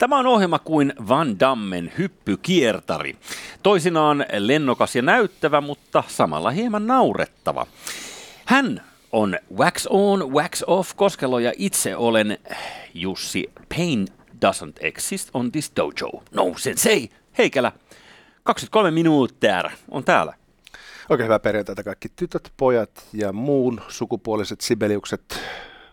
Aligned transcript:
Tämä 0.00 0.18
on 0.18 0.26
ohjelma 0.26 0.58
kuin 0.58 0.92
Van 1.08 1.40
Dammen 1.40 1.92
hyppykiertari. 1.98 3.16
Toisinaan 3.62 4.26
lennokas 4.38 4.96
ja 4.96 5.02
näyttävä, 5.02 5.60
mutta 5.60 6.04
samalla 6.08 6.50
hieman 6.50 6.86
naurettava. 6.86 7.66
Hän 8.44 8.82
on 9.12 9.38
Wax 9.56 9.86
On, 9.90 10.32
Wax 10.32 10.62
Off 10.66 10.96
Koskelo 10.96 11.38
ja 11.38 11.52
itse 11.58 11.96
olen 11.96 12.38
Jussi 12.94 13.50
Pain 13.76 14.06
doesn't 14.46 14.78
exist 14.80 15.30
on 15.34 15.52
this 15.52 15.72
dojo. 15.76 16.22
No 16.30 16.54
sensei, 16.56 17.10
Heikelä. 17.38 17.72
23 18.42 18.90
minuuttia 18.90 19.70
on 19.90 20.04
täällä. 20.04 20.39
Oikein 21.10 21.24
hyvää 21.24 21.38
perjantaita 21.38 21.84
kaikki 21.84 22.08
tytöt, 22.16 22.52
pojat 22.56 23.06
ja 23.12 23.32
muun 23.32 23.80
sukupuoliset 23.88 24.60
sibeliukset. 24.60 25.40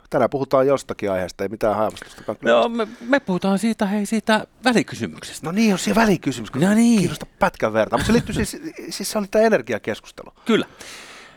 Tänään 0.09 0.29
puhutaan 0.29 0.67
jostakin 0.67 1.11
aiheesta, 1.11 1.43
ei 1.43 1.49
mitään 1.49 1.75
haavastusta. 1.75 2.35
No, 2.41 2.69
me, 2.69 2.87
me, 3.01 3.19
puhutaan 3.19 3.59
siitä, 3.59 3.85
hei, 3.85 4.05
siitä 4.05 4.47
välikysymyksestä. 4.63 5.47
No 5.47 5.51
niin, 5.51 5.73
on 5.73 5.79
siellä 5.79 6.01
välikysymys, 6.01 6.51
kun 6.51 6.61
no 6.61 6.73
niin. 6.73 6.99
kiinnosta 6.99 7.25
pätkän 7.39 7.73
verran. 7.73 7.99
Mutta 7.99 8.07
se 8.07 8.13
liittyy 8.13 8.35
siis, 8.35 8.57
siis 8.95 9.11
se 9.11 9.17
oli 9.17 9.27
tämä 9.27 9.45
energiakeskustelu. 9.45 10.33
Kyllä. 10.45 10.65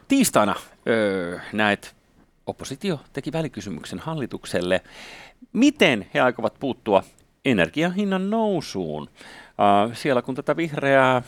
Tiistaina 0.09 0.55
öö, 0.89 1.39
näet, 1.53 1.97
oppositio 2.47 3.01
teki 3.13 3.33
välikysymyksen 3.33 3.99
hallitukselle. 3.99 4.81
Miten 5.53 6.07
he 6.15 6.21
aikovat 6.21 6.55
puuttua 6.61 7.03
energiahinnan 7.45 8.31
nousuun? 8.31 9.11
Siellä 9.93 10.23
kun 10.23 10.35
tätä 10.35 10.57
vihreää 10.57 11.23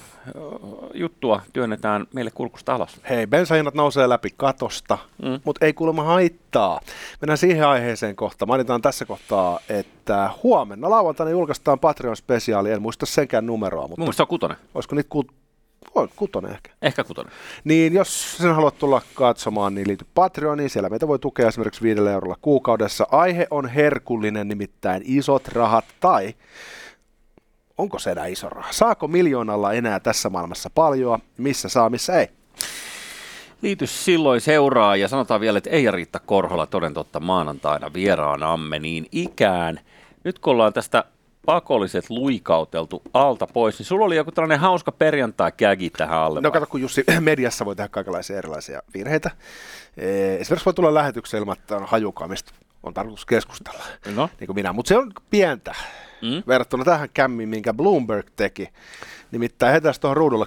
juttua 0.94 1.42
työnnetään 1.52 2.06
meille 2.14 2.30
kurkusta 2.30 2.74
alas. 2.74 3.00
Hei, 3.08 3.26
bensahinnat 3.26 3.74
nousee 3.74 4.08
läpi 4.08 4.28
katosta, 4.36 4.98
mm. 5.22 5.40
mutta 5.44 5.66
ei 5.66 5.72
kuulemma 5.72 6.02
haittaa. 6.02 6.80
Mennään 7.20 7.38
siihen 7.38 7.66
aiheeseen 7.66 8.16
kohtaan. 8.16 8.48
Mainitaan 8.48 8.82
tässä 8.82 9.04
kohtaa, 9.04 9.60
että 9.68 10.30
huomenna 10.42 10.90
lauantaina 10.90 11.30
julkaistaan 11.30 11.78
Patreon-spesiaali. 11.78 12.70
En 12.70 12.82
muista 12.82 13.06
senkään 13.06 13.46
numeroa. 13.46 13.88
Mutta 13.88 14.04
Mun 14.04 14.14
se 14.14 14.22
on 14.22 14.28
kutonen. 14.28 14.56
Olisiko 14.74 14.94
niitä 14.94 15.08
ku- 15.10 15.26
on, 15.94 16.08
kutonen 16.16 16.52
ehkä. 16.52 16.70
Ehkä 16.82 17.04
kutonen. 17.04 17.32
Niin, 17.64 17.92
jos 17.92 18.36
sen 18.36 18.54
haluat 18.54 18.78
tulla 18.78 19.02
katsomaan, 19.14 19.74
niin 19.74 19.88
liity 19.88 20.06
Patreoniin. 20.14 20.70
Siellä 20.70 20.88
meitä 20.88 21.08
voi 21.08 21.18
tukea 21.18 21.48
esimerkiksi 21.48 21.82
5 21.82 22.00
eurolla 22.00 22.36
kuukaudessa. 22.42 23.06
Aihe 23.10 23.46
on 23.50 23.68
herkullinen, 23.68 24.48
nimittäin 24.48 25.02
isot 25.04 25.48
rahat 25.48 25.84
tai 26.00 26.34
onko 27.78 27.98
se 27.98 28.10
enää 28.10 28.26
iso 28.26 28.48
raha? 28.48 28.72
Saako 28.72 29.08
miljoonalla 29.08 29.72
enää 29.72 30.00
tässä 30.00 30.30
maailmassa 30.30 30.70
paljon? 30.74 31.18
Missä 31.38 31.68
saa, 31.68 31.90
missä 31.90 32.20
ei? 32.20 32.28
Liity 33.62 33.86
silloin 33.86 34.40
seuraa 34.40 34.96
ja 34.96 35.08
sanotaan 35.08 35.40
vielä, 35.40 35.58
että 35.58 35.70
ei 35.70 35.90
Riitta 35.90 36.18
Korhola 36.18 36.66
toden 36.66 36.94
totta 36.94 37.20
maanantaina 37.20 37.92
vieraanamme 37.94 38.78
niin 38.78 39.06
ikään. 39.12 39.80
Nyt 40.24 40.38
kun 40.38 40.52
ollaan 40.52 40.72
tästä 40.72 41.04
pakolliset 41.46 42.10
luikauteltu 42.10 43.02
alta 43.14 43.46
pois, 43.46 43.78
niin 43.78 43.86
sulla 43.86 44.04
oli 44.04 44.16
joku 44.16 44.32
tällainen 44.32 44.60
hauska 44.60 44.92
perjantai 44.92 45.52
kägi 45.56 45.90
tähän 45.90 46.18
alle. 46.18 46.40
No 46.40 46.50
kato, 46.50 46.66
kun 46.66 46.80
Jussi, 46.80 47.04
mediassa 47.20 47.64
voi 47.64 47.76
tehdä 47.76 47.88
kaikenlaisia 47.88 48.38
erilaisia 48.38 48.82
virheitä. 48.94 49.30
Esimerkiksi 50.38 50.66
voi 50.66 50.74
tulla 50.74 50.94
lähetykseen 50.94 51.38
ilman, 51.40 51.56
että 51.58 51.76
on 51.76 51.84
hajukaa, 51.84 52.28
mistä 52.28 52.52
on 52.82 52.94
tarkoitus 52.94 53.26
keskustella, 53.26 53.84
no. 54.14 54.30
niin 54.40 54.46
kuin 54.46 54.54
minä. 54.54 54.72
Mutta 54.72 54.88
se 54.88 54.98
on 54.98 55.12
pientä 55.30 55.74
mm. 56.22 56.42
verrattuna 56.46 56.84
tähän 56.84 57.08
kämmiin, 57.14 57.48
minkä 57.48 57.74
Bloomberg 57.74 58.26
teki. 58.36 58.68
Nimittäin 59.30 59.72
hetäisi 59.72 60.00
tuohon 60.00 60.16
ruudulle 60.16 60.46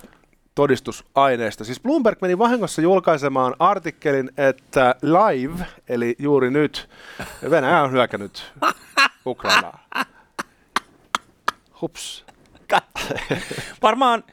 todistusaineista. 0.56 1.64
Siis 1.64 1.80
Bloomberg 1.80 2.22
meni 2.22 2.38
vahingossa 2.38 2.82
julkaisemaan 2.82 3.56
artikkelin, 3.60 4.32
että 4.38 4.96
live, 5.02 5.66
eli 5.90 6.16
juuri 6.20 6.52
nyt, 6.52 6.90
Venäjä 7.50 7.82
on 7.82 7.92
hyökännyt 7.92 8.54
Ukrainaa. 9.26 9.88
Hups. 11.82 12.26
Varmaan 13.82 14.24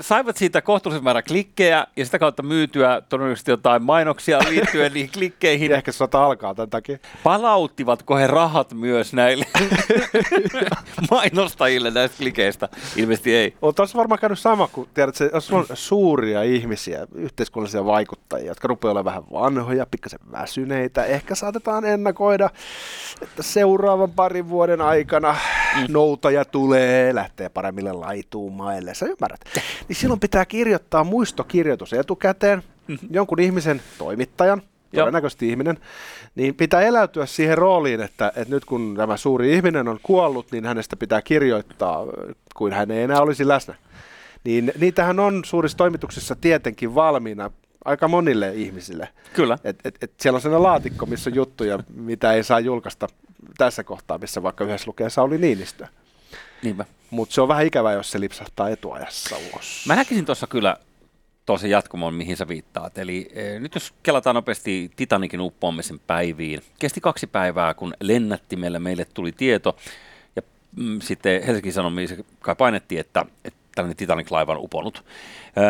saivat 0.00 0.36
siitä 0.36 0.62
kohtuullisen 0.62 1.04
määrän 1.04 1.22
klikkejä 1.28 1.86
ja 1.96 2.04
sitä 2.04 2.18
kautta 2.18 2.42
myytyä 2.42 3.02
todennäköisesti 3.08 3.50
jotain 3.50 3.82
mainoksia 3.82 4.38
liittyen 4.48 4.92
niihin 4.92 5.10
klikkeihin. 5.12 5.72
Ehkä 5.72 5.92
sota 5.92 6.24
alkaa 6.24 6.54
tämän 6.54 6.70
takia. 6.70 6.98
Palauttivatko 7.22 8.16
he 8.16 8.26
rahat 8.26 8.74
myös 8.74 9.12
näille 9.12 9.46
mainostajille 11.10 11.90
näistä 11.90 12.16
klikeistä? 12.16 12.68
Ilmeisesti 12.96 13.34
ei. 13.34 13.56
On 13.62 13.74
tuossa 13.74 13.98
varmaan 13.98 14.18
käynyt 14.18 14.38
sama, 14.38 14.68
kun 14.68 14.88
tiedät, 14.94 15.20
että 15.20 15.36
jos 15.36 15.52
on 15.52 15.66
suuria 15.74 16.42
ihmisiä, 16.42 17.06
yhteiskunnallisia 17.14 17.84
vaikuttajia, 17.84 18.46
jotka 18.46 18.68
rupeaa 18.68 18.92
olemaan 18.92 19.04
vähän 19.04 19.30
vanhoja, 19.32 19.86
pikkasen 19.90 20.20
väsyneitä, 20.32 21.04
ehkä 21.04 21.34
saatetaan 21.34 21.84
ennakoida, 21.84 22.50
että 23.22 23.42
seuraavan 23.42 24.12
parin 24.12 24.48
vuoden 24.48 24.80
aikana. 24.80 25.36
Noutaja 25.88 26.44
tulee, 26.44 27.14
lähtee 27.14 27.48
paremmille 27.48 27.92
laituumaille. 27.92 28.94
Sä 28.94 29.06
ymmärrät 29.06 29.40
niin 29.88 29.96
silloin 29.96 30.20
pitää 30.20 30.44
kirjoittaa 30.44 31.04
muistokirjoitus 31.04 31.92
etukäteen 31.92 32.62
mm-hmm. 32.88 33.08
jonkun 33.10 33.40
ihmisen 33.40 33.82
toimittajan, 33.98 34.62
todennäköisesti 34.94 35.48
ihminen, 35.48 35.78
niin 36.34 36.54
pitää 36.54 36.80
eläytyä 36.80 37.26
siihen 37.26 37.58
rooliin, 37.58 38.00
että, 38.00 38.32
että 38.36 38.54
nyt 38.54 38.64
kun 38.64 38.94
tämä 38.96 39.16
suuri 39.16 39.54
ihminen 39.54 39.88
on 39.88 39.98
kuollut, 40.02 40.52
niin 40.52 40.64
hänestä 40.64 40.96
pitää 40.96 41.22
kirjoittaa, 41.22 42.04
kuin 42.54 42.72
hän 42.72 42.90
ei 42.90 43.02
enää 43.02 43.20
olisi 43.20 43.48
läsnä. 43.48 43.74
Niin 44.44 44.72
niitähän 44.78 45.20
on 45.20 45.42
suurissa 45.44 45.78
toimituksissa 45.78 46.36
tietenkin 46.40 46.94
valmiina 46.94 47.50
aika 47.84 48.08
monille 48.08 48.52
ihmisille. 48.54 49.08
Kyllä. 49.32 49.58
Et, 49.64 49.80
et, 49.84 49.98
et 50.02 50.12
siellä 50.20 50.36
on 50.36 50.40
sellainen 50.40 50.62
laatikko, 50.62 51.06
missä 51.06 51.30
on 51.30 51.34
juttuja, 51.34 51.78
mitä 51.94 52.32
ei 52.32 52.44
saa 52.44 52.60
julkaista 52.60 53.08
tässä 53.58 53.84
kohtaa, 53.84 54.18
missä 54.18 54.42
vaikka 54.42 54.64
yhdessä 54.64 54.88
lukee 54.88 55.10
Sauli 55.10 55.38
Niinistö. 55.38 55.86
Niinpä. 56.62 56.84
Mutta 57.10 57.34
se 57.34 57.40
on 57.40 57.48
vähän 57.48 57.66
ikävää, 57.66 57.92
jos 57.92 58.10
se 58.10 58.20
lipsahtaa 58.20 58.68
etuajassa 58.68 59.36
ulos. 59.36 59.84
Mä 59.86 59.96
näkisin 59.96 60.24
tuossa 60.24 60.46
kyllä 60.46 60.76
tosi 61.46 61.70
jatkumon, 61.70 62.14
mihin 62.14 62.36
sä 62.36 62.48
viittaat. 62.48 62.98
Eli 62.98 63.30
e, 63.34 63.58
nyt 63.58 63.74
jos 63.74 63.94
kelataan 64.02 64.34
nopeasti 64.34 64.90
Titanikin 64.96 65.40
uppoamisen 65.40 65.98
päiviin. 66.06 66.62
Kesti 66.78 67.00
kaksi 67.00 67.26
päivää, 67.26 67.74
kun 67.74 67.94
lennättimellä 68.00 68.78
meille 68.78 69.04
tuli 69.14 69.32
tieto. 69.32 69.76
Ja 70.36 70.42
mm, 70.76 71.00
sitten 71.00 71.42
Helsingin 71.42 71.72
Sanomissa 71.72 72.16
kai 72.40 72.54
painettiin, 72.54 73.00
että, 73.00 73.26
että 73.44 73.60
tällainen 73.74 73.96
Titanic-laiva 73.96 74.52
on 74.52 74.64
uponnut. 74.64 75.04
E, 75.56 75.60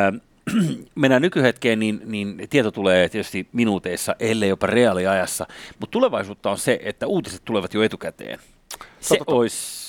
mennään 0.94 1.22
nykyhetkeen, 1.22 1.78
niin, 1.78 2.00
niin 2.04 2.46
tieto 2.50 2.70
tulee 2.70 3.08
tietysti 3.08 3.48
minuuteissa, 3.52 4.16
ellei 4.20 4.48
jopa 4.48 4.66
reaaliajassa. 4.66 5.46
Mutta 5.80 5.92
tulevaisuutta 5.92 6.50
on 6.50 6.58
se, 6.58 6.80
että 6.82 7.06
uutiset 7.06 7.44
tulevat 7.44 7.74
jo 7.74 7.82
etukäteen. 7.82 8.38
Se 9.00 9.18
olisi 9.26 9.86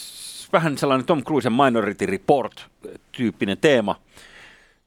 vähän 0.53 0.77
sellainen 0.77 1.05
Tom 1.05 1.23
Cruisen 1.23 1.53
Minority 1.53 2.05
Report-tyyppinen 2.05 3.57
teema 3.57 3.95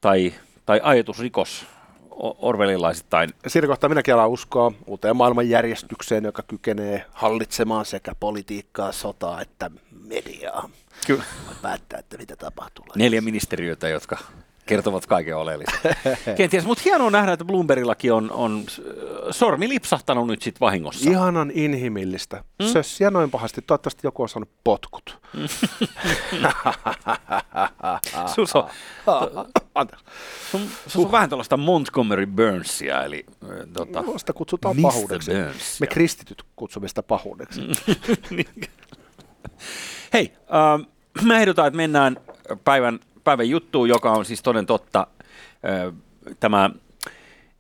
tai, 0.01 0.35
tai 0.67 0.81
ajatusrikos 0.83 1.67
orwellilaisittain. 2.39 3.31
Siinä 3.47 3.67
kohtaa 3.67 3.89
minäkin 3.89 4.15
alan 4.15 4.29
uskoa 4.29 4.73
uuteen 4.87 5.17
maailmanjärjestykseen, 5.17 6.25
joka 6.25 6.43
kykenee 6.43 7.05
hallitsemaan 7.13 7.85
sekä 7.85 8.15
politiikkaa, 8.21 8.93
sotaa 8.93 9.41
että 9.41 9.71
mediaa. 10.09 10.71
Kyllä. 11.07 11.25
Päättää, 11.63 11.99
että 11.99 12.19
mitä 12.19 12.37
tapahtuu. 12.37 12.85
Neljä 12.97 13.21
ministeriötä, 13.21 13.89
jotka 13.89 14.19
kertovat 14.71 15.07
kaiken 15.07 15.37
oleellisen. 15.37 15.81
Kenties, 16.37 16.65
mutta 16.65 16.83
hienoa 16.85 17.11
nähdä, 17.11 17.33
että 17.33 17.45
Bloombergillakin 17.45 18.13
on, 18.13 18.31
on 18.31 18.65
sormi 19.31 19.69
lipsahtanut 19.69 20.27
nyt 20.27 20.43
sitten 20.43 20.61
vahingossa. 20.61 21.11
Ihanan 21.11 21.51
inhimillistä. 21.55 22.45
Mm? 22.59 22.67
Sössiä 22.67 23.11
noin 23.11 23.31
pahasti. 23.31 23.63
Toivottavasti 23.63 24.07
joku 24.07 24.23
on 24.23 24.29
saanut 24.29 24.51
potkut. 24.65 25.19
Suso, 28.35 28.69
sun, 30.51 30.61
sun 30.87 31.05
on 31.05 31.13
vähän 31.13 31.31
tällaista 31.31 31.57
Montgomery 31.57 32.27
Burnsia, 32.27 33.05
eli 33.05 33.27
tota, 33.73 34.03
no, 34.03 34.19
sitä 34.19 34.33
kutsutaan 34.33 34.77
Mr. 34.77 34.83
pahuudeksi. 34.83 35.31
Burns, 35.31 35.81
Me 35.81 35.87
kristityt 35.87 36.43
kutsumme 36.57 36.89
sitä 36.89 37.03
pahuudeksi. 37.03 37.61
Niin. 38.31 38.47
Hei, 40.13 40.33
äh, 40.43 40.87
mä 41.23 41.39
ehdotan, 41.39 41.67
että 41.67 41.77
mennään 41.77 42.17
päivän 42.65 43.01
päivän 43.31 43.51
juttuun, 43.51 43.89
joka 43.89 44.13
on 44.13 44.25
siis 44.25 44.43
toden 44.43 44.67
totta 44.67 45.07
tämä 46.41 46.71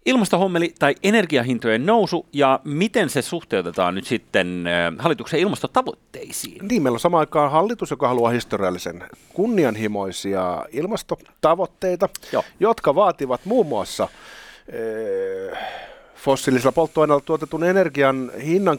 ilmastohommeli 0.06 0.75
tai 0.78 0.94
energiahintojen 1.02 1.87
nousu 1.87 2.26
ja 2.32 2.61
miten 2.64 3.11
se 3.11 3.22
suhteutetaan 3.22 3.94
nyt 3.94 4.06
sitten 4.06 4.64
hallituksen 4.99 5.40
ilmastotavoitteisiin? 5.40 6.69
Niin, 6.69 6.82
meillä 6.82 6.96
on 6.96 7.00
samaan 7.00 7.20
aikaan 7.20 7.50
hallitus, 7.50 7.90
joka 7.90 8.08
haluaa 8.08 8.31
historiallisen 8.31 9.05
kunnianhimoisia 9.34 10.64
ilmastotavoitteita, 10.72 12.08
Joo. 12.32 12.44
jotka 12.61 12.94
vaativat 12.94 13.40
muun 13.44 13.66
muassa 13.66 14.08
fossiilisella 16.14 16.73
polttoaineella 16.73 17.23
tuotetun 17.26 17.64
energian 17.64 18.31
hinnan 18.44 18.78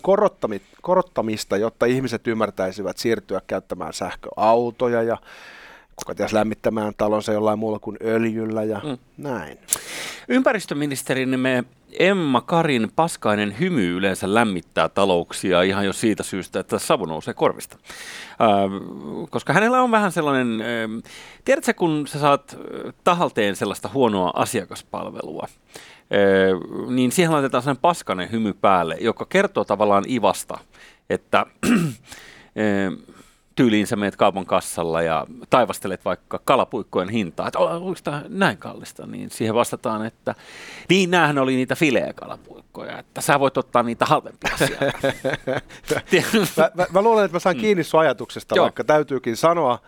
korottamista, 0.82 1.58
jotta 1.58 1.86
ihmiset 1.86 2.28
ymmärtäisivät 2.28 2.98
siirtyä 2.98 3.42
käyttämään 3.48 3.94
sähköautoja 3.94 5.04
ja 5.04 5.18
kuka 5.96 6.16
ties 6.16 6.34
lämmittämään 6.34 6.94
talonsa 6.98 7.34
jollain 7.34 7.60
muulla 7.60 7.80
kuin 7.80 7.98
öljyllä 8.04 8.64
ja 8.64 8.82
mm. 8.84 8.98
näin. 9.18 9.58
Ympäristöministerimme 10.28 11.64
Emma 12.00 12.42
Karin 12.42 12.92
paskainen 12.96 13.60
hymy 13.60 13.98
yleensä 13.98 14.34
lämmittää 14.34 14.90
talouksia 14.90 15.62
ihan 15.62 15.86
jo 15.86 15.94
siitä 15.94 16.24
syystä, 16.24 16.60
että 16.60 16.80
savu 16.80 17.06
nousee 17.06 17.34
korvista. 17.34 17.78
Äh, 18.32 19.28
koska 19.30 19.54
hänellä 19.54 19.82
on 19.82 19.92
vähän 19.92 20.12
sellainen, 20.12 20.62
äh, 20.62 21.12
tiedätkö 21.46 21.74
kun 21.74 22.08
sä 22.08 22.20
saat 22.20 22.58
tahalteen 23.04 23.56
sellaista 23.56 23.90
huonoa 23.94 24.32
asiakaspalvelua, 24.36 25.48
äh, 25.48 26.90
niin 26.90 27.12
siihen 27.12 27.32
laitetaan 27.32 27.64
sellainen 27.64 27.82
paskainen 27.82 28.32
hymy 28.32 28.54
päälle, 28.54 28.98
joka 29.02 29.26
kertoo 29.26 29.66
tavallaan 29.66 30.10
Ivasta, 30.10 30.58
että 31.10 31.40
äh, 31.66 33.16
tyyliin 33.62 33.88
sä 33.88 33.96
meet 33.96 34.16
kaupan 34.16 34.46
kassalla 34.46 35.02
ja 35.02 35.26
taivastelet 35.50 36.06
vaikka 36.06 36.40
kalapuikkojen 36.44 37.10
hintaa, 37.10 37.48
että 37.48 37.60
onko 37.60 38.00
tämä 38.04 38.24
näin 38.30 38.58
kallista, 38.58 39.08
niin 39.08 39.30
siihen 39.30 39.56
vastataan, 39.56 40.06
että 40.06 40.36
niin 40.90 41.12
näähän 41.12 41.38
oli 41.38 41.56
niitä 41.56 41.76
fileekalapuikkoja, 41.76 43.00
että 43.00 43.22
sä 43.22 43.40
voit 43.40 43.58
ottaa 43.58 43.84
niitä 43.84 44.06
halvempia 44.06 44.52
mä, 46.58 46.72
mä, 46.74 46.86
mä, 46.94 47.02
luulen, 47.02 47.26
että 47.26 47.36
mä 47.36 47.40
saan 47.40 47.56
mm. 47.56 47.62
kiinni 47.62 47.84
sun 47.84 48.00
ajatuksesta, 48.00 48.56
Joo. 48.56 48.64
vaikka 48.64 48.84
täytyykin 48.84 49.38
sanoa, 49.38 49.80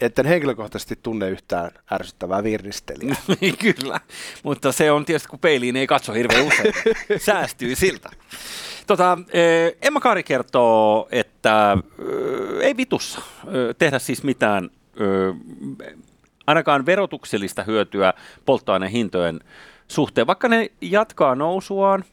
että 0.00 0.22
en 0.22 0.28
henkilökohtaisesti 0.28 0.98
tunne 1.02 1.30
yhtään 1.30 1.70
ärsyttävää 1.92 2.44
virnistelijää. 2.44 3.16
Kyllä, 3.74 4.00
mutta 4.42 4.72
se 4.72 4.92
on 4.92 5.04
tietysti, 5.04 5.28
kun 5.28 5.38
peiliin 5.38 5.76
ei 5.76 5.86
katso 5.86 6.12
hirveän 6.12 6.46
usein, 6.46 6.74
säästyy 7.26 7.74
siltä. 7.74 8.10
Tota, 8.86 9.18
eh, 9.32 9.76
Emma 9.82 10.00
Kari 10.00 10.22
kertoo, 10.22 11.08
että 11.10 11.78
ei 12.66 12.76
vitussa 12.76 13.18
eh, 13.18 13.74
tehdä 13.78 13.98
siis 13.98 14.22
mitään 14.22 14.70
ainakaan 16.46 16.86
verotuksellista 16.86 17.62
hyötyä 17.62 18.12
polttoainehintojen 18.46 19.40
suhteen, 19.88 20.26
vaikka 20.26 20.48
ne 20.48 20.70
jatkaa 20.80 21.34
nousuaan 21.34 22.04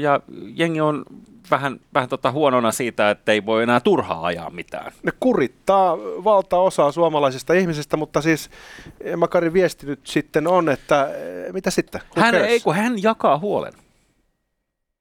ja 0.00 0.20
jengi 0.54 0.80
on 0.80 1.04
vähän, 1.50 1.80
vähän 1.94 2.08
tota 2.08 2.32
huonona 2.32 2.72
siitä, 2.72 3.10
että 3.10 3.32
ei 3.32 3.46
voi 3.46 3.62
enää 3.62 3.80
turhaa 3.80 4.26
ajaa 4.26 4.50
mitään. 4.50 4.92
Ne 5.02 5.12
kurittaa 5.20 5.98
valtaosaa 5.98 6.92
suomalaisista 6.92 7.54
ihmisistä, 7.54 7.96
mutta 7.96 8.20
siis 8.20 8.50
Emma 9.00 9.28
Kari 9.28 9.52
viesti 9.52 9.86
nyt 9.86 10.06
sitten 10.06 10.46
on, 10.46 10.68
että 10.68 11.08
mitä 11.52 11.70
sitten? 11.70 12.00
Hän, 12.16 12.34
ei, 12.34 12.60
kun 12.60 12.74
hän 12.74 13.02
jakaa 13.02 13.38
huolen. 13.38 13.72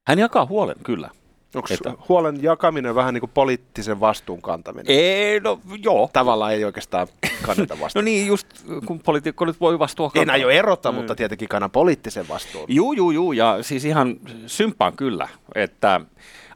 Hän 0.08 0.20
jakaa 0.20 0.46
huolen, 0.46 0.76
kyllä. 0.84 1.10
Onko 1.58 1.74
että... 1.74 1.94
huolen 2.10 2.44
jakaminen 2.44 2.96
vähän 2.96 3.14
niin 3.14 3.20
kuin 3.20 3.32
poliittisen 3.34 4.00
vastuun 4.00 4.42
kantaminen? 4.42 4.86
Ei, 4.88 5.40
no 5.40 5.60
joo. 5.84 6.10
Tavallaan 6.14 6.54
ei 6.54 6.66
oikeastaan 6.66 7.08
kannata 7.42 7.80
vastuun. 7.80 8.04
no 8.04 8.06
niin, 8.06 8.28
just 8.28 8.48
kun 8.86 9.00
poliitikko 9.00 9.46
nyt 9.46 9.62
voi 9.62 9.80
vastua 9.80 10.10
kantaa. 10.10 10.22
En 10.22 10.30
aio 10.30 10.50
erota, 10.50 10.92
mm. 10.92 10.96
mutta 10.96 11.16
tietenkin 11.16 11.48
kannan 11.48 11.72
poliittisen 11.72 12.28
vastuun. 12.28 12.66
Juu, 12.68 12.94
juu, 12.94 13.12
juu, 13.12 13.32
ja 13.32 13.58
siis 13.62 13.86
ihan 13.86 14.16
symppaan 14.48 14.94
kyllä, 14.96 15.28
että 15.56 16.02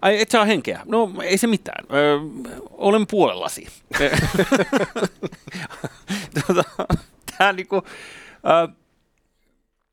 Ai, 0.02 0.22
et 0.22 0.32
saa 0.32 0.46
henkeä. 0.46 0.82
No, 0.86 1.12
ei 1.24 1.38
se 1.38 1.48
mitään. 1.48 1.86
Ö, 1.94 2.20
olen 2.72 3.08
puolellasi. 3.08 3.68
tota, 6.48 6.64
tää 7.38 7.54
niinku, 7.54 7.84
ö, 8.46 8.68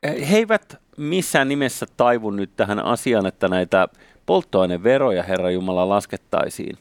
he 0.03 0.37
eivät 0.37 0.79
missään 0.97 1.49
nimessä 1.49 1.87
taivu 1.97 2.31
nyt 2.31 2.57
tähän 2.57 2.79
asiaan, 2.79 3.27
että 3.27 3.49
näitä 3.49 3.89
polttoaineveroja, 4.29 5.23
Herra 5.23 5.51
Jumala, 5.51 5.89
laskettaisiin. 5.89 6.79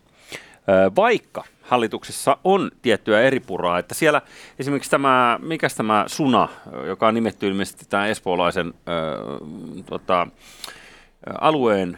Vaikka 0.95 1.43
hallituksessa 1.61 2.37
on 2.43 2.71
tiettyä 2.81 3.21
eri 3.21 3.39
puraa, 3.39 3.79
että 3.79 3.93
siellä 3.95 4.21
esimerkiksi 4.59 4.91
tämä, 4.91 5.39
mikä 5.41 5.67
tämä 5.77 6.05
Suna, 6.07 6.49
joka 6.85 7.07
on 7.07 7.13
nimetty 7.13 7.47
ilmeisesti 7.47 7.85
tämän 7.89 8.09
espoolaisen 8.09 8.67
äh, 8.67 9.83
tota, 9.85 10.27
alueen 11.41 11.97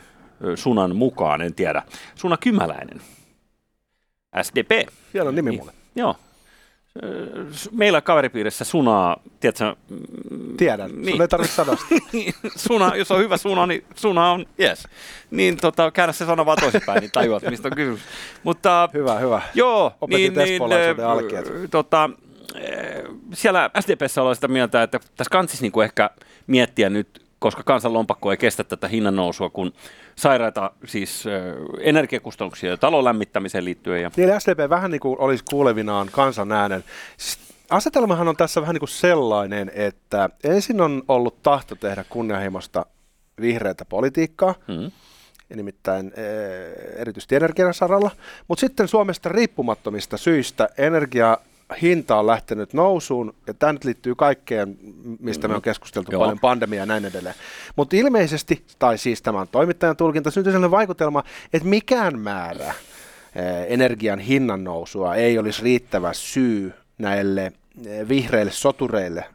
Sunan 0.55 0.95
mukaan, 0.95 1.41
en 1.41 1.53
tiedä. 1.53 1.81
Suna 2.15 2.37
Kymäläinen, 2.37 3.01
SDP. 4.41 4.89
Siellä 5.11 5.29
on 5.29 5.35
nimi 5.35 5.57
mulle. 5.57 5.71
Joo, 5.95 6.15
meillä 7.71 8.01
kaveripiirissä 8.01 8.65
sunaa, 8.65 9.21
tiedätkö? 9.39 9.75
Tiedän, 10.57 10.91
niin. 10.95 11.11
sun 11.11 11.21
ei 11.21 11.27
tarvitse 11.27 11.55
sanoa 11.55 11.75
Suna, 12.67 12.95
jos 12.95 13.11
on 13.11 13.19
hyvä 13.19 13.37
suna, 13.37 13.67
niin 13.67 13.83
suna 13.95 14.31
on 14.31 14.45
yes. 14.59 14.87
Niin 15.31 15.57
tota, 15.57 15.91
käännä 15.91 16.13
se 16.13 16.25
sana 16.25 16.45
vaan 16.45 16.57
toisinpäin, 16.61 17.01
niin 17.01 17.11
tajuat, 17.11 17.43
mistä 17.49 17.67
on 17.67 17.75
kysymys. 17.75 18.01
Mutta, 18.43 18.89
hyvä, 18.93 19.19
hyvä. 19.19 19.41
Joo, 19.53 19.93
Opetit 20.01 20.35
niin, 20.35 20.59
niin 20.59 21.69
tota, 21.71 22.09
siellä 23.33 23.69
SDPssä 23.79 24.21
ollaan 24.21 24.35
sitä 24.35 24.47
mieltä, 24.47 24.83
että 24.83 24.99
tässä 25.17 25.31
kantsisi 25.31 25.63
niin 25.63 25.83
ehkä 25.83 26.09
miettiä 26.47 26.89
nyt, 26.89 27.28
koska 27.39 27.63
kansan 27.63 27.93
lompakko 27.93 28.31
ei 28.31 28.37
kestä 28.37 28.63
tätä 28.63 28.87
hinnan 28.87 29.15
nousua, 29.15 29.49
kun 29.49 29.73
sairaita 30.15 30.71
siis 30.85 31.27
äh, 31.27 31.33
energiakustannuksia 31.79 32.77
talon 32.77 33.03
lämmittämiseen 33.03 33.65
liittyen. 33.65 34.01
Ja... 34.01 34.11
Niin, 34.17 34.41
SDP 34.41 34.69
vähän 34.69 34.91
niin 34.91 34.99
kuin 34.99 35.19
olisi 35.19 35.43
kuulevinaan 35.49 36.09
kansan 36.11 36.51
äänen. 36.51 36.83
Asetelmahan 37.69 38.27
on 38.27 38.37
tässä 38.37 38.61
vähän 38.61 38.73
niin 38.73 38.79
kuin 38.79 38.89
sellainen, 38.89 39.71
että 39.73 40.29
ensin 40.43 40.81
on 40.81 41.03
ollut 41.07 41.43
tahto 41.43 41.75
tehdä 41.75 42.05
kunnianhimoista 42.09 42.85
vihreätä 43.41 43.85
politiikkaa, 43.85 44.55
hmm. 44.67 44.91
nimittäin 45.55 46.13
erityisesti 46.95 47.35
energian 47.35 47.73
saralla, 47.73 48.11
mutta 48.47 48.59
sitten 48.59 48.87
Suomesta 48.87 49.29
riippumattomista 49.29 50.17
syistä 50.17 50.69
energia 50.77 51.37
hinta 51.81 52.19
on 52.19 52.27
lähtenyt 52.27 52.73
nousuun, 52.73 53.35
ja 53.47 53.53
tämä 53.53 53.73
nyt 53.73 53.83
liittyy 53.83 54.15
kaikkeen, 54.15 54.77
mistä 55.19 55.47
mm-hmm. 55.47 55.51
me 55.51 55.55
on 55.55 55.61
keskusteltu 55.61 56.11
Joo. 56.11 56.19
paljon, 56.19 56.39
pandemia 56.39 56.79
ja 56.79 56.85
näin 56.85 57.05
edelleen. 57.05 57.35
Mutta 57.75 57.95
ilmeisesti, 57.95 58.63
tai 58.79 58.97
siis 58.97 59.21
tämä 59.21 59.41
on 59.41 59.47
toimittajan 59.47 59.97
tulkinta, 59.97 60.31
syntyy 60.31 60.51
sellainen 60.51 60.71
vaikutelma, 60.71 61.23
että 61.53 61.67
mikään 61.67 62.19
määrä 62.19 62.67
eh, 62.67 62.73
energian 63.67 64.19
hinnan 64.19 64.63
nousua 64.63 65.15
ei 65.15 65.39
olisi 65.39 65.63
riittävä 65.63 66.13
syy 66.13 66.73
näille 66.97 67.51
eh, 67.85 68.07
vihreille 68.07 68.51
sotureille, 68.51 69.25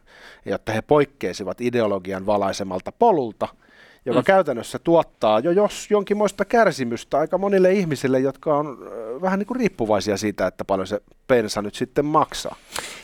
jotta 0.45 0.71
he 0.71 0.81
poikkeisivat 0.81 1.61
ideologian 1.61 2.25
valaisemalta 2.25 2.91
polulta– 2.91 3.47
joka 4.05 4.19
mm. 4.19 4.23
käytännössä 4.23 4.79
tuottaa 4.79 5.39
jo 5.39 5.51
jos 5.51 5.87
jonkinmoista 5.89 6.45
kärsimystä 6.45 7.17
aika 7.17 7.37
monille 7.37 7.73
ihmisille, 7.73 8.19
jotka 8.19 8.57
on 8.57 8.77
vähän 9.21 9.39
niin 9.39 9.47
kuin 9.47 9.59
riippuvaisia 9.59 10.17
siitä, 10.17 10.47
että 10.47 10.65
paljon 10.65 10.87
se 10.87 11.01
pensa 11.27 11.61
nyt 11.61 11.75
sitten 11.75 12.05
maksaa. 12.05 12.55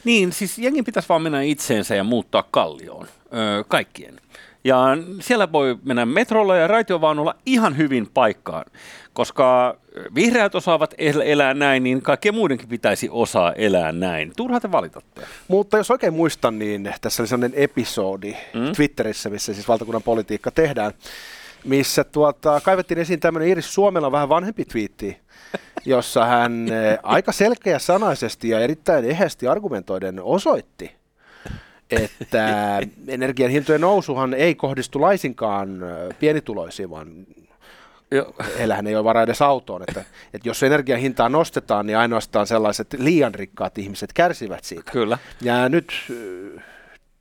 Niin, 0.04 0.32
siis 0.32 0.58
jengi 0.58 0.84
pitäisi 0.84 1.10
vaan 1.10 1.22
mennä 1.22 1.42
itseensä 1.42 1.96
ja 1.96 2.04
muuttaa 2.04 2.44
kallioon, 2.52 3.08
öö, 3.34 3.64
kaikkien. 3.68 4.16
Ja 4.64 4.98
siellä 5.20 5.52
voi 5.52 5.78
mennä 5.84 6.06
metrolla 6.06 6.56
ja 6.56 6.68
raitiovaunulla 6.68 7.36
ihan 7.46 7.78
hyvin 7.78 8.08
paikkaan, 8.14 8.66
koska 9.14 9.78
vihreät 10.16 10.56
osaavat 10.56 10.94
elää 10.98 11.54
näin, 11.54 11.84
niin 11.84 12.02
kaikkien 12.02 12.36
muidenkin 12.36 12.68
pitäisi 12.70 13.10
osaa 13.12 13.54
elää 13.54 13.92
näin. 13.92 14.34
Turha 14.38 14.60
te 14.60 14.72
valitatte. 14.72 15.22
Mutta 15.48 15.78
jos 15.78 15.92
oikein 15.92 16.14
muistan, 16.14 16.60
niin 16.60 16.94
tässä 17.02 17.24
oli 17.24 17.28
sellainen 17.28 17.60
episodi 17.60 18.36
mm? 18.54 18.72
Twitterissä, 18.76 19.30
missä 19.30 19.54
siis 19.54 19.68
valtakunnan 19.68 20.04
politiikka 20.04 20.52
tehdään, 20.52 20.92
missä 21.64 22.04
tuota, 22.04 22.62
kaivettiin 22.64 23.00
esiin 23.00 23.20
tämmöinen 23.20 23.50
Iris 23.50 23.74
Suomella 23.74 24.12
vähän 24.12 24.30
vanhempi 24.30 24.66
twiitti, 24.66 25.18
jossa 25.86 26.26
hän 26.26 26.68
eh, 26.68 27.00
aika 27.04 27.32
selkeä 27.32 27.80
sanaisesti 27.80 28.50
ja 28.50 28.60
erittäin 28.60 29.06
eheästi 29.06 29.48
argumentoiden 29.48 30.24
osoitti, 30.24 31.01
että 31.92 32.80
energian 33.08 33.52
hintojen 33.52 33.82
nousuhan 33.82 34.34
ei 34.34 34.56
kohdistu 34.56 35.02
laisinkaan 35.02 35.80
pienituloisiin, 36.20 36.90
vaan 36.90 37.08
heillähän 38.58 38.88
ei 38.88 38.96
ole 38.96 39.04
varaa 39.04 39.24
edes 39.24 39.42
autoon. 39.42 39.84
Että, 39.88 40.04
että 40.34 40.50
jos 40.50 40.64
energian 40.64 41.00
hintaa 41.00 41.30
nostetaan, 41.30 41.88
niin 41.88 41.98
ainoastaan 41.98 42.48
sellaiset 42.48 42.96
liian 42.98 43.36
rikkaat 43.36 43.78
ihmiset 43.78 44.14
kärsivät 44.14 44.64
siitä. 44.64 44.92
Kyllä. 44.92 45.18
Ja 45.42 45.70
nyt 45.70 45.94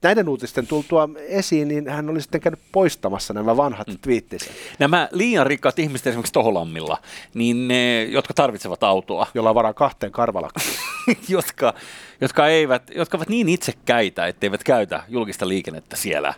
näiden 0.02 0.28
uutisten 0.28 0.66
tultua 0.66 1.08
esiin, 1.28 1.68
niin 1.68 1.88
hän 1.88 2.10
oli 2.10 2.20
sitten 2.20 2.40
käynyt 2.40 2.60
poistamassa 2.72 3.34
nämä 3.34 3.56
vanhat 3.56 3.88
mm. 3.88 3.98
twiittinsä. 4.02 4.50
Nämä 4.78 5.08
liian 5.12 5.46
rikkaat 5.46 5.78
ihmiset 5.78 6.06
esimerkiksi 6.06 6.32
Toholammilla, 6.32 6.98
niin 7.34 7.68
ne, 7.68 8.04
jotka 8.04 8.34
tarvitsevat 8.34 8.82
autoa. 8.82 9.26
Jolla 9.34 9.48
on 9.48 9.54
varaa 9.54 9.74
kahteen 9.74 10.12
karvalakkuun. 10.12 10.66
jotka, 11.28 11.74
jotka, 12.20 12.48
eivät, 12.48 12.82
jotka 12.94 13.16
ovat 13.16 13.28
niin 13.28 13.48
itsekäitä, 13.48 14.26
etteivät 14.26 14.64
käytä 14.64 15.02
julkista 15.08 15.48
liikennettä 15.48 15.96
siellä. 15.96 16.34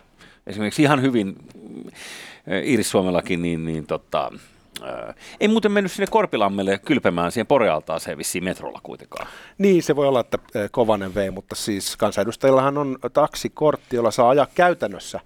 Esimerkiksi 0.47 0.81
ihan 0.81 1.01
hyvin 1.01 1.35
Iiris 2.65 2.89
Suomellakin, 2.89 3.41
niin, 3.41 3.65
niin 3.65 3.85
tota, 3.85 4.31
Ää, 4.83 5.13
ei 5.39 5.47
muuten 5.47 5.71
mennyt 5.71 5.91
sinne 5.91 6.07
Korpilammelle 6.09 6.79
kylpemään 6.85 7.31
siihen 7.31 7.47
Porealtaaseen 7.47 8.17
vissiin 8.17 8.43
metrolla 8.43 8.79
kuitenkaan. 8.83 9.27
Niin, 9.57 9.83
se 9.83 9.95
voi 9.95 10.07
olla, 10.07 10.19
että 10.19 10.37
kovanen 10.71 11.15
vei, 11.15 11.31
mutta 11.31 11.55
siis 11.55 11.97
kansanedustajillahan 11.97 12.77
on 12.77 12.97
taksikortti, 13.13 13.95
jolla 13.95 14.11
saa 14.11 14.29
ajaa 14.29 14.47
käytännössä 14.55 15.19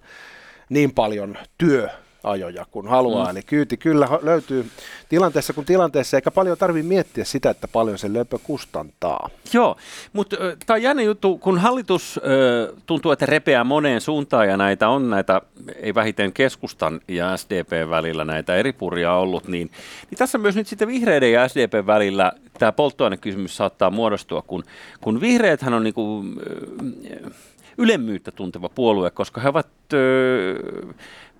niin 0.68 0.94
paljon 0.94 1.38
työ 1.58 1.88
ajoja, 2.30 2.66
kun 2.70 2.88
haluaa. 2.88 3.24
Mm. 3.24 3.30
Eli 3.30 3.42
kyyti 3.42 3.76
kyllä 3.76 4.08
löytyy 4.22 4.66
tilanteessa 5.08 5.52
kuin 5.52 5.64
tilanteessa, 5.64 6.16
eikä 6.16 6.30
paljon 6.30 6.58
tarvitse 6.58 6.88
miettiä 6.88 7.24
sitä, 7.24 7.50
että 7.50 7.68
paljon 7.68 7.98
se 7.98 8.12
löpö 8.12 8.38
kustantaa. 8.42 9.30
Joo, 9.52 9.76
mutta 10.12 10.36
tämä 10.36 10.74
on 10.74 10.82
jännä 10.82 11.02
juttu, 11.02 11.38
kun 11.38 11.58
hallitus 11.58 12.20
ö, 12.24 12.74
tuntuu, 12.86 13.12
että 13.12 13.26
repeää 13.26 13.64
moneen 13.64 14.00
suuntaan 14.00 14.48
ja 14.48 14.56
näitä 14.56 14.88
on 14.88 15.10
näitä, 15.10 15.42
ei 15.76 15.94
vähiten 15.94 16.32
keskustan 16.32 17.00
ja 17.08 17.36
SDP 17.36 17.90
välillä 17.90 18.24
näitä 18.24 18.56
eri 18.56 18.72
puria 18.72 19.14
ollut, 19.14 19.48
niin, 19.48 19.70
niin 20.10 20.18
tässä 20.18 20.38
myös 20.38 20.56
nyt 20.56 20.66
sitten 20.66 20.88
vihreiden 20.88 21.32
ja 21.32 21.48
SDP 21.48 21.86
välillä 21.86 22.32
tämä 22.58 22.72
polttoainekysymys 22.72 23.56
saattaa 23.56 23.90
muodostua, 23.90 24.42
kun, 24.42 24.64
kun 25.00 25.20
vihreäthän 25.20 25.74
on 25.74 25.84
niinku, 25.84 26.24
ö, 26.46 27.30
ylemmyyttä 27.78 28.30
tunteva 28.30 28.68
puolue, 28.68 29.10
koska 29.10 29.40
he 29.40 29.48
ovat 29.48 29.68
ö, 29.92 30.54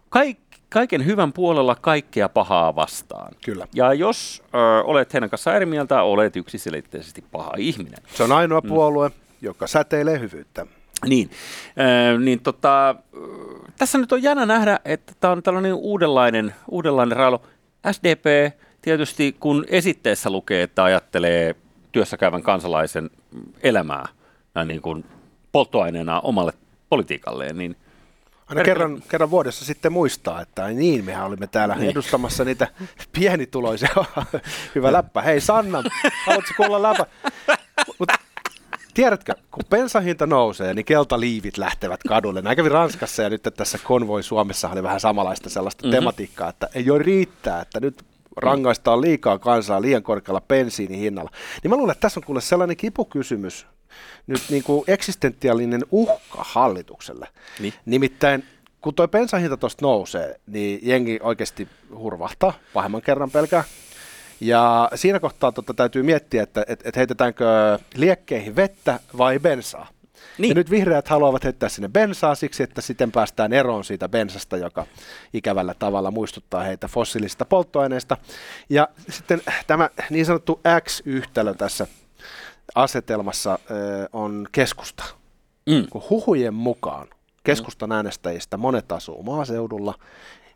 kaik, 0.09 0.39
kaiken 0.69 1.07
hyvän 1.07 1.33
puolella 1.33 1.75
kaikkea 1.75 2.29
pahaa 2.29 2.75
vastaan. 2.75 3.33
Kyllä. 3.45 3.67
Ja 3.75 3.93
jos 3.95 4.43
ö, 4.55 4.85
olet 4.85 5.13
heidän 5.13 5.31
kanssaan 5.31 5.57
eri 5.57 5.67
mieltä, 5.67 6.03
olet 6.03 6.37
yksiselitteisesti 6.37 7.25
paha 7.33 7.53
ihminen. 7.57 7.99
Se 8.15 8.23
on 8.23 8.33
ainoa 8.33 8.61
mm. 8.61 8.69
puolue, 8.69 9.11
joka 9.43 9.67
säteilee 9.67 10.21
hyvyyttä. 10.21 10.67
Niin, 11.07 11.31
äh, 11.69 12.21
niin 12.21 12.41
tota, 12.41 12.95
tässä 13.79 13.99
nyt 13.99 14.13
on 14.13 14.23
jännä 14.23 14.47
nähdä, 14.47 14.81
että 14.85 15.13
tämä 15.21 15.33
on 15.33 15.43
tällainen 15.43 15.75
uudenlainen, 15.75 16.55
uudenlainen 16.71 17.17
railo. 17.17 17.43
SDP 17.93 18.55
tietysti, 18.83 19.37
kun 19.41 19.65
esitteessä 19.69 20.31
lukee, 20.31 20.63
että 20.63 20.85
ajattelee 20.85 21.55
työssäkäyvän 21.93 22.43
kansalaisen 22.43 23.11
elämää 23.63 24.09
näin 24.55 24.69
niin 24.69 24.83
kuin 24.83 25.05
polttoaineena 25.53 26.21
omalle 26.21 26.53
politiikalleen, 26.89 27.59
niin 27.59 27.77
Aina 28.49 28.65
kerran, 28.65 29.03
kerran 29.09 29.31
vuodessa 29.31 29.65
sitten 29.65 29.93
muistaa, 29.93 30.41
että 30.41 30.69
niin, 30.69 31.05
mehän 31.05 31.27
olimme 31.27 31.47
täällä 31.47 31.75
niin. 31.75 31.91
edustamassa 31.91 32.45
niitä 32.45 32.69
pienituloisia. 33.13 33.89
Hyvä 34.75 34.93
läppä. 34.93 35.23
Hei 35.23 35.41
Sanna, 35.41 35.83
haluatko 36.27 36.53
kuulla 36.57 36.83
läppä? 36.83 37.07
Mut, 37.99 38.09
tiedätkö, 38.95 39.35
kun 39.51 39.65
bensahinta 39.71 40.27
nousee, 40.27 40.75
niin 40.75 40.85
keltaliivit 40.85 41.59
lähtevät 41.59 42.01
kadulle. 42.09 42.43
Näin 42.43 42.57
kävi 42.57 42.69
Ranskassa 42.69 43.23
ja 43.23 43.31
nyt 43.31 43.43
tässä 43.57 43.79
konvoi 43.85 44.23
Suomessa 44.23 44.69
oli 44.69 44.83
vähän 44.83 45.01
samanlaista 45.01 45.51
sellaista 45.51 45.83
mm-hmm. 45.83 45.97
tematiikkaa, 45.97 46.49
että 46.49 46.69
ei 46.75 46.91
ole 46.91 47.03
riittää, 47.03 47.61
että 47.61 47.81
nyt 47.81 48.05
rangaistaan 48.41 49.01
liikaa 49.01 49.39
kansaa 49.39 49.83
liian 49.83 50.03
korkealla 50.03 50.41
bensiinin 50.41 50.99
hinnalla. 50.99 51.31
Niin 51.63 51.71
mä 51.71 51.77
luulen, 51.77 51.93
että 51.93 52.01
tässä 52.01 52.21
on 52.21 52.25
kuule 52.25 52.41
sellainen 52.41 52.77
kipukysymys, 52.77 53.67
nyt 54.27 54.41
niin 54.51 54.63
kuin 54.63 54.85
eksistentiaalinen 54.87 55.85
uhka 55.91 56.45
hallitukselle. 56.45 57.29
Niin. 57.61 57.75
Nimittäin 57.87 58.45
kun 58.81 58.95
tuo 58.95 59.09
bensahinta 59.09 59.57
tuosta 59.57 59.85
nousee, 59.85 60.41
niin 60.47 60.81
jengi 60.83 61.19
oikeasti 61.23 61.69
hurvahtaa 61.95 62.53
pahemman 62.73 63.03
kerran 63.03 63.31
pelkää. 63.31 63.65
Ja 64.41 64.91
siinä 64.95 65.21
kohtaa 65.21 65.53
tota, 65.53 65.75
täytyy 65.75 66.03
miettiä, 66.03 66.43
että 66.43 66.65
et, 66.69 66.81
et 66.85 66.97
heitetäänkö 66.97 67.79
liekkeihin 67.95 68.57
vettä 68.57 69.01
vai 69.19 69.39
bensaa. 69.39 69.87
Niin. 70.39 70.49
Ja 70.49 70.55
nyt 70.55 70.71
vihreät 70.71 71.09
haluavat 71.09 71.45
heittää 71.45 71.69
sinne 71.69 71.89
bensaa 71.89 72.35
siksi, 72.35 72.63
että 72.63 72.81
sitten 72.81 73.13
päästään 73.13 73.53
eroon 73.53 73.85
siitä 73.85 74.09
bensasta, 74.09 74.57
joka 74.57 74.87
ikävällä 75.33 75.75
tavalla 75.75 76.11
muistuttaa 76.11 76.63
heitä 76.63 76.89
fossiilisista 76.89 77.45
polttoaineista. 77.45 78.17
Ja 78.71 78.89
sitten 79.09 79.43
tämä 79.67 79.91
niin 80.11 80.27
sanottu 80.27 80.61
X-yhtälö 80.85 81.55
tässä 81.55 81.87
asetelmassa 82.75 83.59
on 84.13 84.47
keskusta. 84.53 85.05
Mm. 85.67 85.87
Kun 85.91 86.03
huhujen 86.11 86.55
mukaan 86.55 87.09
keskustan 87.45 87.93
äänestäjistä 87.93 88.57
monet 88.57 88.93
asuu 88.93 89.23
maaseudulla 89.23 89.95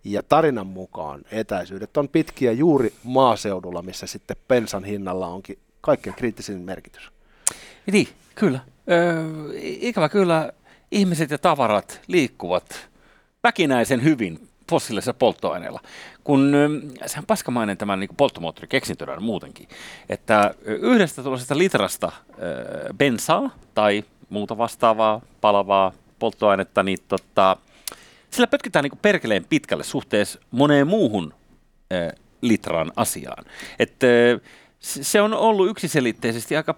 ja 0.04 0.22
tarinan 0.22 0.66
mukaan 0.66 1.20
etäisyydet 1.30 1.96
on 1.96 2.08
pitkiä 2.08 2.52
juuri 2.52 2.92
maaseudulla, 3.04 3.82
missä 3.82 4.06
sitten 4.06 4.36
pensan 4.48 4.84
hinnalla 4.84 5.26
onkin 5.26 5.58
kaikkein 5.80 6.16
kriittisin 6.16 6.60
merkitys. 6.60 7.10
Niin, 7.92 8.08
kyllä. 8.34 8.60
Öö, 8.90 9.24
ikävä 9.62 10.08
kyllä 10.08 10.52
ihmiset 10.90 11.30
ja 11.30 11.38
tavarat 11.38 12.00
liikkuvat 12.06 12.88
väkinäisen 13.42 14.02
hyvin 14.02 14.48
fossiilisilla 14.70 15.16
polttoaineilla. 15.18 15.80
Kun 16.24 16.52
se 17.06 17.18
on 17.18 17.26
paskamainen 17.26 17.76
tämän 17.76 18.00
niin 18.00 18.10
polttomoottori 18.16 18.68
keksintönä 18.68 19.20
muutenkin, 19.20 19.68
että 20.08 20.54
yhdestä 20.64 21.22
tuollaisesta 21.22 21.58
litrasta 21.58 22.12
ö, 22.42 22.94
bensaa 22.94 23.50
tai 23.74 24.04
muuta 24.28 24.58
vastaavaa 24.58 25.20
palavaa 25.40 25.92
polttoainetta, 26.18 26.82
niin 26.82 26.98
tota, 27.08 27.56
sillä 28.30 28.46
pötkitään 28.46 28.82
niin 28.82 28.98
perkeleen 29.02 29.44
pitkälle 29.44 29.84
suhteessa 29.84 30.40
moneen 30.50 30.86
muuhun 30.86 31.34
ö, 31.92 32.12
litran 32.42 32.92
asiaan. 32.96 33.44
Että 33.78 34.06
se 34.80 35.22
on 35.22 35.34
ollut 35.34 35.68
yksiselitteisesti 35.70 36.56
aika 36.56 36.74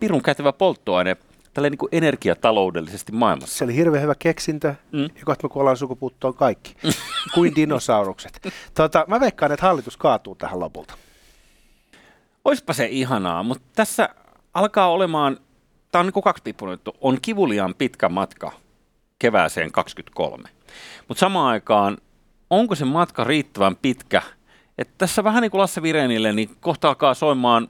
pirun 0.00 0.22
kätevä 0.22 0.52
polttoaine 0.52 1.16
tällä 1.56 1.70
niin 1.70 1.78
kuin 1.78 1.88
energiataloudellisesti 1.92 3.12
maailmassa. 3.12 3.56
Se 3.58 3.64
oli 3.64 3.74
hirveän 3.74 4.02
hyvä 4.02 4.14
keksintö, 4.18 4.74
mm. 4.92 5.02
ja 5.02 5.24
kohta 5.24 5.46
me 5.46 5.48
kuollaan 5.48 5.76
sukupuuttoon 5.76 6.34
kaikki, 6.34 6.76
kuin 7.34 7.54
dinosaurukset. 7.56 8.48
Tota, 8.74 9.04
mä 9.08 9.20
veikkaan, 9.20 9.52
että 9.52 9.66
hallitus 9.66 9.96
kaatuu 9.96 10.34
tähän 10.34 10.60
lopulta. 10.60 10.94
Oispa 12.44 12.72
se 12.72 12.86
ihanaa, 12.86 13.42
mutta 13.42 13.64
tässä 13.74 14.08
alkaa 14.54 14.90
olemaan, 14.90 15.38
tämä 15.92 16.00
on 16.00 16.06
niin 16.06 16.22
kaksipiippunen 16.22 16.72
juttu, 16.72 16.96
on 17.00 17.18
kivuliaan 17.22 17.74
pitkä 17.74 18.08
matka 18.08 18.52
kevääseen 19.18 19.72
23. 19.72 20.48
Mutta 21.08 21.20
samaan 21.20 21.52
aikaan, 21.52 21.98
onko 22.50 22.74
se 22.74 22.84
matka 22.84 23.24
riittävän 23.24 23.76
pitkä, 23.76 24.22
että 24.78 24.94
tässä 24.98 25.24
vähän 25.24 25.42
niin 25.42 25.50
kuin 25.50 25.60
Lasse 25.60 25.82
Virenille, 25.82 26.32
niin 26.32 26.56
kohta 26.60 26.88
alkaa 26.88 27.14
soimaan 27.14 27.68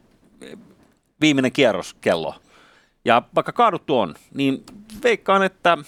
viimeinen 1.20 1.52
kierroskello– 1.52 2.34
ja 3.06 3.22
vaikka 3.34 3.52
kaaduttu 3.52 3.98
on, 3.98 4.14
niin 4.34 4.64
veikkaan, 5.02 5.42
että 5.42 5.78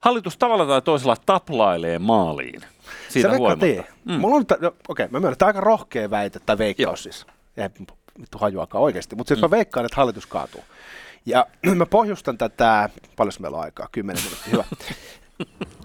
hallitus 0.00 0.38
tavalla 0.38 0.66
tai 0.66 0.82
toisella 0.82 1.16
taplailee 1.26 1.98
maaliin. 1.98 2.60
Siitä 3.08 3.30
Se 3.30 3.36
huolimatta. 3.36 3.92
Mm. 4.04 4.12
Mulla 4.12 4.36
on, 4.36 4.44
no, 4.60 4.74
okei, 4.88 5.08
mä 5.08 5.20
myönnän, 5.20 5.38
tämä 5.38 5.46
aika 5.46 5.60
rohkea 5.60 6.10
väite 6.10 6.40
tai 6.46 6.58
veikkaus 6.58 7.02
siis. 7.02 7.26
Ei 7.56 7.68
vittu 8.20 8.38
hajuakaan 8.38 8.84
oikeasti, 8.84 9.16
mutta 9.16 9.28
siis 9.28 9.40
mm. 9.40 9.44
mä 9.44 9.50
veikkaan, 9.50 9.86
että 9.86 9.96
hallitus 9.96 10.26
kaatuu. 10.26 10.64
Ja 11.26 11.46
mä 11.74 11.86
pohjustan 11.86 12.38
tätä, 12.38 12.88
paljon 13.16 13.32
meillä 13.38 13.58
on 13.58 13.64
aikaa, 13.64 13.88
kymmenen 13.92 14.22
minuuttia, 14.22 14.50
hyvä. 14.52 14.64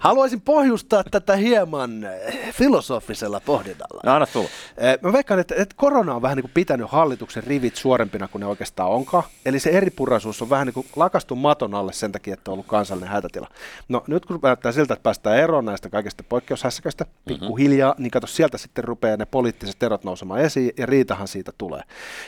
Haluaisin 0.00 0.40
pohjustaa 0.40 1.04
tätä 1.10 1.36
hieman 1.36 2.04
eh, 2.04 2.54
filosofisella 2.54 3.40
pohdinnalla. 3.40 4.00
No, 4.04 4.12
anna 4.12 4.26
tulla. 4.26 4.48
Eh, 4.78 4.98
mä 5.02 5.12
veikkaan, 5.12 5.40
että, 5.40 5.54
että 5.58 5.74
korona 5.78 6.14
on 6.14 6.22
vähän 6.22 6.36
niin 6.36 6.42
kuin 6.42 6.52
pitänyt 6.54 6.90
hallituksen 6.90 7.44
rivit 7.44 7.76
suorempina 7.76 8.28
kuin 8.28 8.40
ne 8.40 8.46
oikeastaan 8.46 8.90
onkaan. 8.90 9.24
Eli 9.46 9.60
se 9.60 9.70
eripuraisuus 9.70 10.42
on 10.42 10.50
vähän 10.50 10.66
niin 10.66 10.74
kuin 10.74 10.86
lakastu 10.96 11.36
maton 11.36 11.74
alle 11.74 11.92
sen 11.92 12.12
takia, 12.12 12.34
että 12.34 12.50
on 12.50 12.52
ollut 12.52 12.66
kansallinen 12.66 13.12
hätätila. 13.12 13.48
No 13.88 14.04
nyt 14.06 14.26
kun 14.26 14.38
näyttää 14.42 14.72
siltä, 14.72 14.94
että 14.94 15.02
päästään 15.02 15.38
eroon 15.38 15.64
näistä 15.64 15.90
kaikista 15.90 16.24
poikkeushässäköistä 16.28 17.04
mhm. 17.04 17.12
pikkuhiljaa, 17.24 17.90
mm-hmm. 17.90 18.02
niin 18.02 18.10
kato 18.10 18.26
sieltä 18.26 18.58
sitten 18.58 18.84
rupeaa 18.84 19.16
ne 19.16 19.26
poliittiset 19.26 19.82
erot 19.82 20.04
nousemaan 20.04 20.40
esiin 20.40 20.72
ja 20.76 20.86
riitahan 20.86 21.28
siitä 21.28 21.52
tulee. 21.58 21.82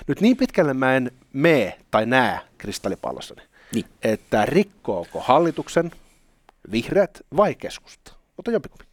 Nyt 0.06 0.20
niin 0.20 0.36
pitkälle 0.36 0.74
mä 0.74 0.96
en 0.96 1.10
mene 1.32 1.78
tai 1.90 2.06
näe 2.06 2.40
kristallipallossani, 2.58 3.42
niin. 3.74 3.84
että 4.02 4.46
rikkooko 4.46 5.20
hallituksen 5.20 5.90
Vihreät 6.70 7.20
vai 7.36 7.54
keskusta? 7.54 8.12
Mutta 8.36 8.50
jompikumpi. 8.50 8.84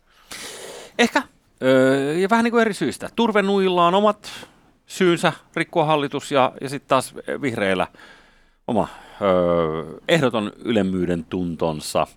Ehkä. 1.00 1.24
Öö, 1.64 2.14
ja 2.14 2.30
vähän 2.30 2.44
niin 2.44 2.52
kuin 2.52 2.62
eri 2.62 2.74
syistä. 2.74 3.10
Turvenuilla 3.16 3.88
on 3.88 3.96
omat 3.96 4.48
syynsä 4.86 5.34
rikkoa 5.56 5.86
hallitus 5.86 6.32
ja, 6.32 6.52
ja 6.62 6.70
sitten 6.70 6.88
taas 6.90 7.16
vihreillä 7.42 7.88
oma 8.68 8.88
öö, 9.22 10.00
ehdoton 10.08 10.52
ylemmyyden 10.66 11.26
tuntonsa. 11.26 12.08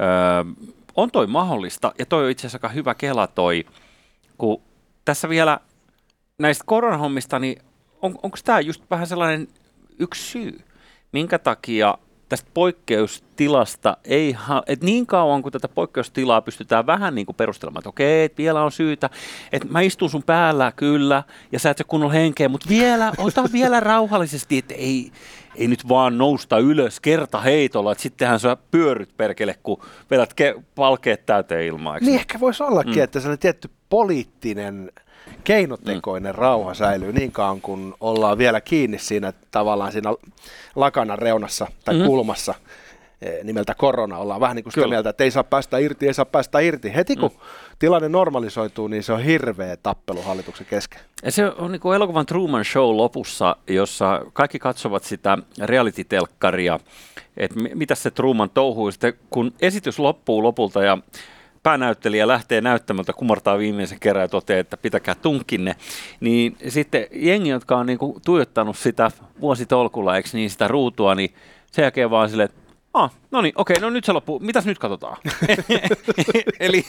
Öö, 0.00 0.68
on 0.96 1.10
toi 1.10 1.26
mahdollista 1.26 1.92
ja 1.98 2.06
toi 2.06 2.24
on 2.24 2.30
itse 2.30 2.40
asiassa 2.40 2.56
aika 2.56 2.68
hyvä 2.68 2.94
kela 2.94 3.26
toi, 3.26 3.64
kun 4.38 4.62
tässä 5.04 5.28
vielä 5.28 5.60
näistä 6.38 6.64
koronahommista, 6.66 7.38
niin 7.38 7.62
on, 8.02 8.18
onko 8.22 8.38
tämä 8.44 8.60
just 8.60 8.82
vähän 8.90 9.06
sellainen 9.06 9.48
yksi 9.98 10.22
syy, 10.22 10.60
minkä 11.12 11.38
takia 11.38 11.98
tästä 12.30 12.50
poikkeustilasta 12.54 13.96
ei, 14.04 14.32
ha- 14.32 14.62
että 14.66 14.86
niin 14.86 15.06
kauan 15.06 15.42
kuin 15.42 15.52
tätä 15.52 15.68
poikkeustilaa 15.68 16.40
pystytään 16.40 16.86
vähän 16.86 17.14
niin 17.14 17.26
kuin 17.26 17.36
perustelemaan, 17.36 17.80
että 17.80 17.88
okei, 17.88 18.24
että 18.24 18.38
vielä 18.38 18.62
on 18.62 18.72
syytä, 18.72 19.10
että 19.52 19.68
mä 19.70 19.80
istun 19.80 20.10
sun 20.10 20.22
päällä 20.22 20.72
kyllä, 20.76 21.22
ja 21.52 21.58
sä 21.58 21.70
et 21.70 21.78
se 21.78 21.84
kunnolla 21.84 22.12
henkeä, 22.12 22.48
mutta 22.48 22.68
vielä, 22.68 23.12
ota 23.18 23.44
vielä 23.52 23.80
rauhallisesti, 23.90 24.58
että 24.58 24.74
ei, 24.74 25.10
ei 25.56 25.68
nyt 25.68 25.88
vaan 25.88 26.18
nousta 26.18 26.58
ylös 26.58 27.00
kerta 27.00 27.40
heitolla, 27.40 27.92
että 27.92 28.02
sittenhän 28.02 28.40
sä 28.40 28.56
pyöryt 28.70 29.16
perkele, 29.16 29.54
kun 29.62 29.82
vedät 30.10 30.34
ke- 30.40 30.62
palkeet 30.74 31.26
täyteen 31.26 31.66
ilmaa. 31.66 31.98
Niin 31.98 32.14
ehkä 32.14 32.40
voisi 32.40 32.62
ollakin, 32.62 32.94
mm. 32.94 33.02
että 33.02 33.20
sellainen 33.20 33.38
tietty 33.38 33.70
poliittinen 33.88 34.92
keinotekoinen 35.42 36.32
mm. 36.34 36.38
rauha 36.38 36.74
säilyy 36.74 37.12
niin 37.12 37.32
kauan, 37.32 37.60
kun 37.60 37.94
ollaan 38.00 38.38
vielä 38.38 38.60
kiinni 38.60 38.98
siinä 38.98 39.32
tavallaan 39.50 39.92
siinä 39.92 40.14
lakanan 40.76 41.18
reunassa 41.18 41.66
tai 41.84 41.94
mm. 41.98 42.04
kulmassa. 42.06 42.54
eh, 43.22 43.44
nimeltä 43.44 43.74
korona. 43.74 44.18
Ollaan 44.18 44.40
vähän 44.40 44.56
niin 44.56 44.64
kuin 44.64 44.72
sitä 44.72 44.82
Kyllä. 44.82 44.94
mieltä, 44.94 45.10
että 45.10 45.24
ei 45.24 45.30
saa 45.30 45.44
päästä 45.44 45.78
irti, 45.78 46.06
ei 46.06 46.14
saa 46.14 46.24
päästä 46.24 46.60
irti. 46.60 46.94
Heti 46.94 47.16
kun 47.16 47.30
Mm. 47.30 47.38
tilanne 47.78 48.08
normalisoituu, 48.08 48.88
niin 48.88 49.02
se 49.02 49.12
on 49.12 49.22
hirveä 49.22 49.76
tappelu 49.76 50.22
hallituksen 50.22 50.66
kesken. 50.70 51.00
Ja 51.24 51.32
se 51.32 51.46
on 51.58 51.72
niin 51.72 51.80
kuin 51.80 51.96
elokuvan 51.96 52.26
Truman 52.26 52.64
Show 52.64 52.96
lopussa, 52.96 53.56
jossa 53.66 54.20
kaikki 54.32 54.58
katsovat 54.58 55.04
sitä 55.04 55.38
reality-telkkaria, 55.62 56.80
että 57.36 57.60
mi- 57.60 57.70
mitä 57.74 57.94
se 57.94 58.10
Truman 58.10 58.50
touhuu. 58.50 58.90
Sitten 58.90 59.14
kun 59.30 59.52
esitys 59.60 59.98
loppuu 59.98 60.42
lopulta 60.42 60.82
ja 60.84 60.98
päänäyttelijä 61.62 62.28
lähtee 62.28 62.60
näyttämältä, 62.60 63.12
kumartaa 63.12 63.58
viimeisen 63.58 64.00
kerran 64.00 64.22
ja 64.24 64.28
toteaa, 64.28 64.60
että 64.60 64.76
pitäkää 64.76 65.14
tunkkinne, 65.14 65.76
niin 66.20 66.56
sitten 66.68 67.06
jengi, 67.12 67.48
jotka 67.48 67.76
on 67.76 67.86
niin 67.86 67.98
tuijottanut 68.24 68.78
sitä 68.78 69.10
vuositolkulla, 69.40 70.16
eikö 70.16 70.28
niin 70.32 70.50
sitä 70.50 70.68
ruutua, 70.68 71.14
niin 71.14 71.34
sen 71.72 71.82
jälkeen 71.82 72.10
vaan 72.10 72.28
silleen, 72.30 72.50
Ah, 72.94 73.10
no 73.30 73.40
niin, 73.40 73.52
okei, 73.56 73.76
no 73.80 73.90
nyt 73.90 74.04
se 74.04 74.12
loppuu. 74.12 74.38
Mitäs 74.38 74.66
nyt 74.66 74.78
katsotaan? 74.78 75.16
Eli 76.60 76.84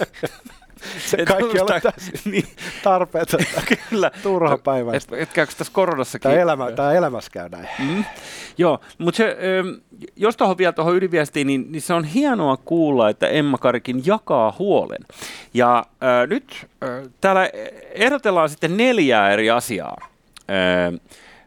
Se 1.08 1.25
kaikki 1.25 1.60
on 1.60 1.67
niin, 2.31 2.48
tarpeetonta. 2.84 3.62
kyllä. 3.89 4.12
Turha 4.24 4.58
päivä. 4.58 4.91
Et, 4.93 5.08
et 5.12 5.34
käykö 5.34 5.53
tässä 5.58 5.74
koronassakin? 5.74 6.31
Tämä 6.31 6.41
elämä, 6.41 6.72
tämä 6.72 6.93
elämässä 6.93 7.31
käy 7.31 7.50
näin. 7.50 7.67
Mm. 7.79 8.05
Joo, 8.58 8.79
mutta 8.98 9.17
se, 9.17 9.38
jos 10.15 10.38
tuohon 10.38 10.58
vielä 10.58 10.74
tuohon 10.74 10.96
ydinviestiin, 10.96 11.48
niin, 11.48 11.72
niin 11.72 11.81
se 11.81 11.93
on 11.93 12.03
hienoa 12.03 12.58
kuulla, 12.58 13.10
että 13.10 13.27
Emma 13.27 13.58
Karikin 13.58 14.01
jakaa 14.05 14.55
huolen. 14.60 15.01
Ja 15.53 15.86
ö, 16.24 16.27
nyt 16.27 16.67
ö, 16.84 17.10
täällä 17.22 17.50
ehdotellaan 17.93 18.50
sitten 18.50 18.77
neljää 18.77 19.31
eri 19.31 19.50
asiaa 19.50 19.98
ö, 20.50 21.00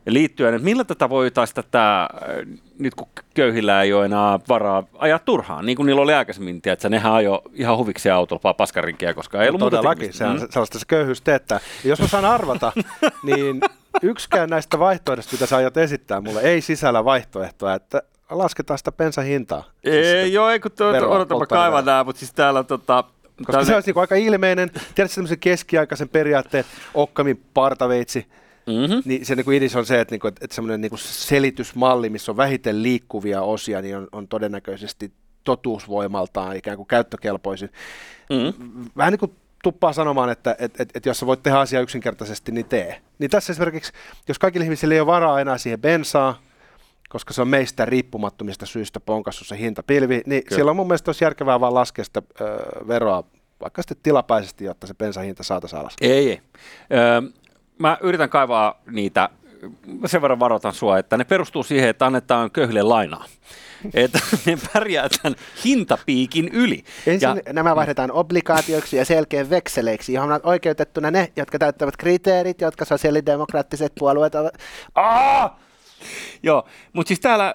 liittyen, 0.07 0.55
että 0.55 0.65
millä 0.65 0.85
tätä 0.85 1.09
voitaisiin 1.09 1.55
tätä, 1.55 2.03
ö, 2.03 2.45
nyt 2.79 2.95
kun 2.95 3.09
köyhillä 3.35 3.83
ei 3.83 3.93
ole 3.93 4.05
enää 4.05 4.41
varaa 4.49 4.83
ajaa 4.99 5.19
turhaan, 5.19 5.67
niin 5.67 5.77
kuin 5.77 5.87
niillä 5.87 6.03
oli 6.03 6.15
aikaisemmin, 6.15 6.61
että 6.65 6.89
nehän 6.89 7.13
ajo 7.13 7.43
ihan 7.55 7.77
huvikseen 7.79 8.15
autolla 8.15 8.41
vaan 8.45 8.55
paskarinkiä, 8.55 9.15
koska 9.15 9.43
ei 9.43 9.49
ollut 9.49 9.61
muuta 9.61 9.77
Todellakin, 9.77 9.99
tekemistä. 10.01 10.19
sehän 10.19 10.37
Mm. 10.41 10.47
sellaista 10.51 10.79
se 10.79 10.85
köyhyys 10.89 11.21
teettää. 11.21 11.61
Jos 11.85 12.01
mä 12.01 12.07
saan 12.07 12.25
arvata, 12.25 12.73
niin 13.27 13.61
yksikään 14.03 14.51
näistä 14.51 14.79
vaihtoehdoista, 14.79 15.33
mitä 15.33 15.47
sä 15.47 15.57
aiot 15.57 15.77
esittää 15.77 16.21
mulle, 16.21 16.41
ei 16.41 16.61
sisällä 16.61 17.05
vaihtoehtoa, 17.05 17.75
että 17.75 18.03
lasketaan 18.31 18.79
sitä 18.79 18.93
bensan 18.93 19.25
hintaa. 19.25 19.65
Ei, 19.85 20.33
joo, 20.33 20.51
ei 20.51 20.61
kun 20.61 20.71
tuo, 20.73 20.93
veroa, 20.93 21.15
odotapa 21.17 21.39
polttoaineveroa. 21.39 21.73
kaivan 21.73 21.85
nää, 21.85 22.05
mutta 22.05 22.19
siis 22.19 22.33
täällä 22.33 22.61
on 22.61 22.67
tota... 22.67 23.05
Koska 23.37 23.53
täällä- 23.53 23.67
se 23.67 23.75
olisi 23.75 23.89
niinku 23.89 24.01
aika 24.01 24.15
ilmeinen, 24.15 24.71
tiedätkö 24.95 25.15
tämmöisen 25.15 25.39
keskiaikaisen 25.39 26.09
periaatteen, 26.09 26.65
okkamin 26.95 27.45
partaveitsi, 27.55 28.27
Mhm. 28.67 28.99
niin 29.05 29.27
se 29.27 29.35
niinku 29.35 29.51
idis 29.51 29.77
on 29.77 29.87
se, 29.87 30.01
että, 30.01 30.13
niinku, 30.13 30.27
että 30.27 30.55
semmoinen 30.55 30.81
niinku 30.81 30.97
selitysmalli, 30.97 32.11
missä 32.11 32.33
on 32.33 32.37
vähiten 32.37 32.83
liikkuvia 32.83 33.43
osia, 33.43 33.83
niin 33.83 33.97
on, 33.97 34.09
on 34.13 34.29
todennäköisesti 34.29 35.13
totuusvoimaltaan 35.45 36.57
ikään 36.57 36.77
kuin 36.77 36.87
käyttökelpoisin. 36.87 37.71
Mm. 38.31 38.85
Vähän 38.97 39.13
niin 39.13 39.19
kuin 39.19 39.37
tuppaa 39.63 39.93
sanomaan, 39.93 40.31
että 40.31 40.57
et, 40.59 40.81
et, 40.81 40.89
et 40.95 41.07
jos 41.07 41.19
sä 41.19 41.27
voit 41.27 41.43
tehdä 41.43 41.59
asiaa 41.59 41.83
yksinkertaisesti, 41.83 42.53
niin 42.53 42.67
tee. 42.67 43.01
Niin 43.19 43.31
tässä 43.31 43.53
esimerkiksi, 43.53 43.93
jos 44.29 44.39
kaikille 44.39 44.65
ihmisille 44.65 44.95
ei 44.95 45.01
ole 45.01 45.07
varaa 45.07 45.41
enää 45.41 45.59
siihen 45.59 45.81
bensaa, 45.81 46.39
koska 47.09 47.35
se 47.35 47.43
on 47.43 47.49
meistä 47.49 47.85
riippumattomista 47.85 48.67
syistä 48.67 49.01
ponkassut 49.01 49.47
se 49.47 49.59
hintapilvi, 49.59 50.23
niin 50.27 50.45
Kyllä. 50.45 50.57
siellä 50.57 50.71
on 50.71 50.77
mun 50.77 50.87
mielestä 50.87 51.09
olisi 51.09 51.25
järkevää 51.25 51.61
vaan 51.61 51.75
laskea 51.75 52.05
sitä 52.05 52.23
ö, 52.41 52.45
veroa 52.89 53.25
vaikka 53.61 53.83
sitten 53.83 53.97
tilapäisesti, 54.03 54.65
jotta 54.65 54.87
se 54.87 54.95
bensan 54.95 55.25
hinta 55.25 55.43
saataisiin 55.43 55.81
alas. 55.81 55.95
Ei, 56.01 56.31
ei. 56.31 56.41
Öö, 56.93 57.23
mä 57.79 57.99
yritän 58.01 58.29
kaivaa 58.29 58.83
niitä, 58.91 59.29
sen 60.07 60.23
verran 60.23 60.41
varoitan 60.41 60.75
sua, 60.75 60.99
että 60.99 61.17
ne 61.17 61.25
perustuu 61.25 61.63
siihen, 61.63 61.89
että 61.89 62.07
annetaan 62.07 62.51
köyhille 62.51 62.83
lainaa. 62.83 63.25
Että 63.95 64.19
ne 64.47 64.59
pärjää 64.73 65.09
tämän 65.23 65.37
hintapiikin 65.65 66.49
yli. 66.49 66.85
Ensin 67.07 67.29
Ja, 67.29 67.53
nämä 67.53 67.77
vaihdetaan 67.77 68.13
obligaatioiksi 68.13 68.97
ja 68.97 69.05
selkeän 69.05 69.51
vekseleiksi, 69.51 70.13
johon 70.13 70.33
on 70.33 70.41
oikeutettuna 70.43 71.11
ne, 71.11 71.33
jotka 71.37 71.59
täyttävät 71.59 71.97
kriteerit, 71.97 72.61
jotka 72.61 72.85
sosiaalidemokraattiset 72.85 73.93
puolueet 73.99 74.35
ovat. 74.35 74.55
Aa! 74.95 75.61
Joo, 76.43 76.69
mutta 76.93 77.09
siis 77.09 77.21
täällä 77.21 77.55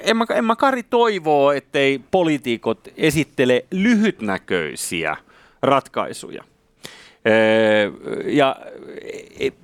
Emma, 0.00 0.26
Emma 0.34 0.56
Kari 0.56 0.82
toivoo, 0.82 1.52
ettei 1.52 2.00
poliitikot 2.10 2.88
esittele 2.96 3.64
lyhytnäköisiä 3.70 5.16
ratkaisuja. 5.62 6.44
Öö, 7.26 7.90
ja, 8.26 8.56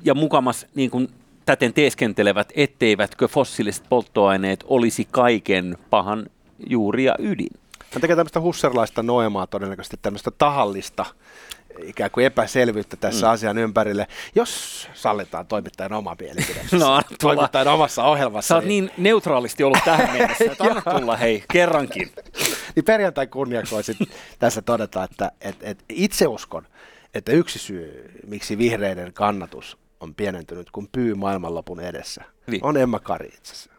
ja 0.05 0.14
mukamas 0.14 0.66
niin 0.75 0.90
kuin 0.90 1.09
täten 1.46 1.72
teeskentelevät, 1.72 2.53
etteivätkö 2.55 3.29
fossiiliset 3.29 3.85
polttoaineet 3.88 4.64
olisi 4.68 5.09
kaiken 5.11 5.79
pahan 5.90 6.27
juuri 6.66 7.05
ja 7.05 7.14
ydin. 7.18 7.61
Hän 7.92 8.01
tekee 8.01 8.16
tämmöistä 8.16 8.40
husserlaista 8.40 9.03
noemaa 9.03 9.46
todennäköisesti, 9.46 9.96
tämmöistä 10.03 10.31
tahallista 10.31 11.07
ikään 11.83 12.11
kuin 12.11 12.27
epäselvyyttä 12.27 12.96
tässä 12.96 13.27
mm. 13.27 13.33
asian 13.33 13.59
ympärille, 13.59 14.07
jos 14.35 14.88
sallitaan 14.94 15.46
toimittajan 15.46 15.92
oma 15.92 16.16
mielipide. 16.20 16.61
No, 16.79 17.03
toimittajan 17.20 17.68
omassa 17.68 18.05
ohjelmassa. 18.05 18.48
Sä 18.48 18.55
oot 18.55 18.64
niin 18.64 18.90
neutraalisti 18.96 19.64
ollut 19.64 19.79
tähän 19.85 20.12
mennessä, 20.18 20.44
että 20.44 20.64
anna 20.64 20.83
tulla 20.98 21.16
hei, 21.16 21.44
kerrankin. 21.53 22.12
niin 22.77 22.85
perjantai 22.85 23.27
kunniaksi 23.27 23.75
voisin 23.75 23.96
tässä 24.38 24.62
todeta, 24.62 25.05
että 25.05 25.33
et, 25.40 25.57
et 25.61 25.85
itse 25.88 26.27
uskon, 26.27 26.66
että 27.14 27.33
yksi 27.33 27.59
syy, 27.59 28.11
miksi 28.27 28.59
vihreiden 28.59 29.12
kannatus 29.12 29.79
on 30.01 30.14
pienentynyt 30.14 30.70
kuin 30.70 30.88
pyy 30.92 31.14
maailmanlopun 31.14 31.81
edessä, 31.81 32.25
Niin. 32.46 32.64
on 32.64 32.77
Emma 32.77 32.98
Kari 33.01 33.27
itse 33.29 33.53
asiassa. 33.53 33.72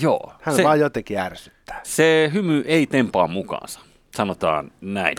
Joo, 0.00 0.32
Hän 0.42 0.54
se, 0.56 0.62
vaan 0.64 0.80
jotenkin 0.80 1.18
ärsyttää. 1.18 1.80
se 1.84 2.30
hymy 2.32 2.64
ei 2.66 2.86
tempaa 2.86 3.28
mukaansa, 3.28 3.80
sanotaan 4.18 4.70
näin. 4.80 5.16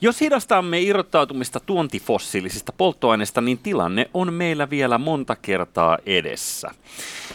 Jos 0.00 0.20
hidastamme 0.20 0.80
irrottautumista 0.80 1.60
tuontifossiilisista 1.60 2.72
polttoaineista, 2.72 3.40
niin 3.40 3.58
tilanne 3.58 4.10
on 4.14 4.32
meillä 4.32 4.70
vielä 4.70 4.98
monta 4.98 5.36
kertaa 5.36 5.98
edessä. 6.06 6.70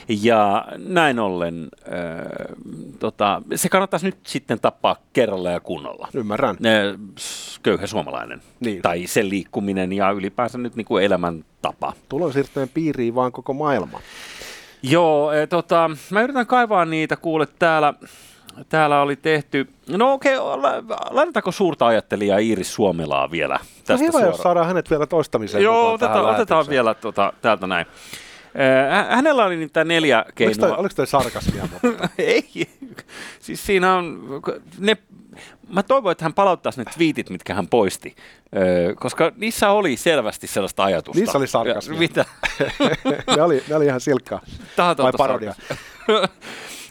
Ja 0.08 0.66
näin 0.78 1.20
ollen 1.20 1.68
äh, 1.74 2.56
tota, 3.00 3.42
se 3.56 3.70
kannattaisi 3.70 4.06
nyt 4.06 4.18
sitten 4.24 4.60
tappaa 4.60 4.96
kerralla 5.14 5.52
ja 5.52 5.60
kunnolla. 5.60 6.08
Ymmärrän. 6.14 6.56
Äh, 6.56 7.00
köyhä 7.64 7.88
suomalainen. 7.88 8.42
Niin. 8.60 8.82
Tai 8.82 9.08
sen 9.08 9.30
liikkuminen 9.30 9.94
ja 9.94 10.12
ylipäänsä 10.12 10.58
nyt 10.58 10.76
niin 10.76 10.86
kuin 10.86 11.04
elämäntapa. 11.04 11.94
Tulonsiirtojen 12.10 12.70
piiriin 12.74 13.16
vaan 13.16 13.32
koko 13.32 13.54
maailma. 13.54 14.02
Joo, 14.84 15.32
e, 15.32 15.48
tota, 15.48 15.90
mä 16.12 16.22
yritän 16.22 16.48
kaivaa 16.48 16.86
niitä, 16.86 17.16
kuule, 17.16 17.48
täällä, 17.60 17.94
täällä 18.70 19.02
oli 19.02 19.16
tehty, 19.16 19.68
no 19.90 20.14
okei, 20.14 20.38
okay, 20.38 20.60
laitetaanko 21.10 21.52
suurta 21.52 21.88
ajattelijaa 21.88 22.38
Iiris 22.38 22.74
Suomelaa 22.74 23.32
vielä 23.32 23.60
Se 23.64 23.84
tästä 23.84 23.94
on 23.94 24.00
hyvä, 24.00 24.12
suoraan? 24.12 24.32
jos 24.32 24.42
saadaan 24.42 24.68
hänet 24.68 24.90
vielä 24.90 25.06
toistamiseen 25.08 25.64
Joo, 25.64 25.94
otetaan, 25.94 26.26
otetaan 26.26 26.66
vielä 26.70 26.94
tota, 26.94 27.34
täältä 27.42 27.68
näin. 27.68 27.86
Hä- 28.92 29.16
Hänellä 29.16 29.46
oli 29.46 29.56
niitä 29.58 29.84
neljä 29.84 30.18
Oliko 30.18 30.32
toi, 30.36 30.46
keinoa. 30.56 30.78
oliko 30.78 30.94
toi 30.96 31.08
sarkasmia? 31.08 31.68
Ei, 32.18 32.44
siis 33.40 33.66
siinä 33.66 33.96
on, 33.96 34.20
ne, 34.80 34.98
mä 35.70 35.84
toivon, 35.84 36.12
että 36.12 36.26
hän 36.26 36.34
palauttaisi 36.34 36.80
ne 36.80 36.86
twiitit, 36.96 37.30
mitkä 37.30 37.54
hän 37.54 37.68
poisti, 37.68 38.16
Ö, 38.56 38.96
koska 38.96 39.32
niissä 39.36 39.70
oli 39.72 39.98
selvästi 39.98 40.48
sellaista 40.48 40.84
ajatusta. 40.84 41.20
Niissä 41.20 41.38
oli 41.38 41.48
sarkasmia. 41.48 42.00
Mitä? 42.00 42.26
ne, 43.36 43.42
oli, 43.42 43.64
ne 43.70 43.76
oli 43.76 43.86
ihan 43.86 44.02
silkkaa. 44.02 44.42
Tahatonta 44.76 45.04
Vai 45.18 45.28
parodia? 45.28 45.56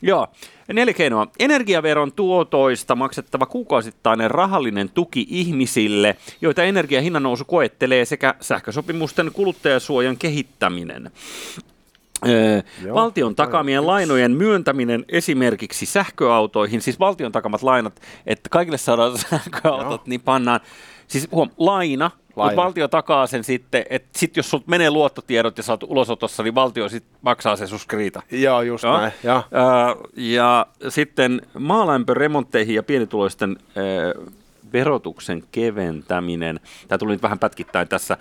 Joo. 0.02 0.26
Neljä 0.72 0.94
keinoa. 0.94 1.26
Energiaveron 1.38 2.12
tuotoista 2.12 2.96
maksettava 2.96 3.46
kuukausittain 3.46 4.30
rahallinen 4.30 4.88
tuki 4.88 5.26
ihmisille, 5.28 6.16
joita 6.40 6.64
energian 6.64 7.02
hinnannousu 7.02 7.44
koettelee, 7.44 8.04
sekä 8.04 8.34
sähkösopimusten 8.40 9.30
kuluttajasuojan 9.32 10.16
kehittäminen. 10.16 11.10
Joo, 12.24 12.94
valtion 12.94 13.34
takamien 13.34 13.86
lainojen 13.86 14.30
myöntäminen 14.30 15.04
esimerkiksi 15.08 15.86
sähköautoihin, 15.86 16.82
siis 16.82 17.00
valtion 17.00 17.32
takamat 17.32 17.62
lainat, 17.62 18.00
että 18.26 18.48
kaikille 18.48 18.78
saadaan 18.78 19.18
sähköautot, 19.30 20.00
Joo. 20.00 20.04
niin 20.06 20.20
pannaan, 20.20 20.60
siis 21.08 21.28
huom, 21.32 21.50
laina, 21.58 22.10
mutta 22.26 22.40
Laina. 22.40 22.62
valtio 22.62 22.88
takaa 22.88 23.26
sen 23.26 23.44
sitten, 23.44 23.84
että 23.90 24.18
sit 24.18 24.36
jos 24.36 24.50
sulta 24.50 24.64
menee 24.68 24.90
luottotiedot 24.90 25.58
ja 25.58 25.64
oot 25.68 25.82
ulosotossa, 25.82 26.42
niin 26.42 26.54
valtio 26.54 26.88
sit 26.88 27.04
maksaa 27.22 27.56
sen 27.56 27.68
sus 27.68 27.86
kriita. 27.86 28.22
Joo, 28.30 28.62
just 28.62 28.84
Joo. 28.84 29.00
näin. 29.00 29.12
Joo. 29.22 29.42
Ää, 29.52 29.96
ja 30.16 30.66
sitten 30.88 31.42
maalämpöremontteihin 31.58 32.74
ja 32.74 32.82
pienituloisten 32.82 33.56
ää, 33.60 33.84
verotuksen 34.72 35.42
keventäminen. 35.52 36.60
Tämä 36.88 36.98
tuli 36.98 37.12
nyt 37.12 37.22
vähän 37.22 37.38
pätkittäin 37.38 37.88
tässä, 37.88 38.16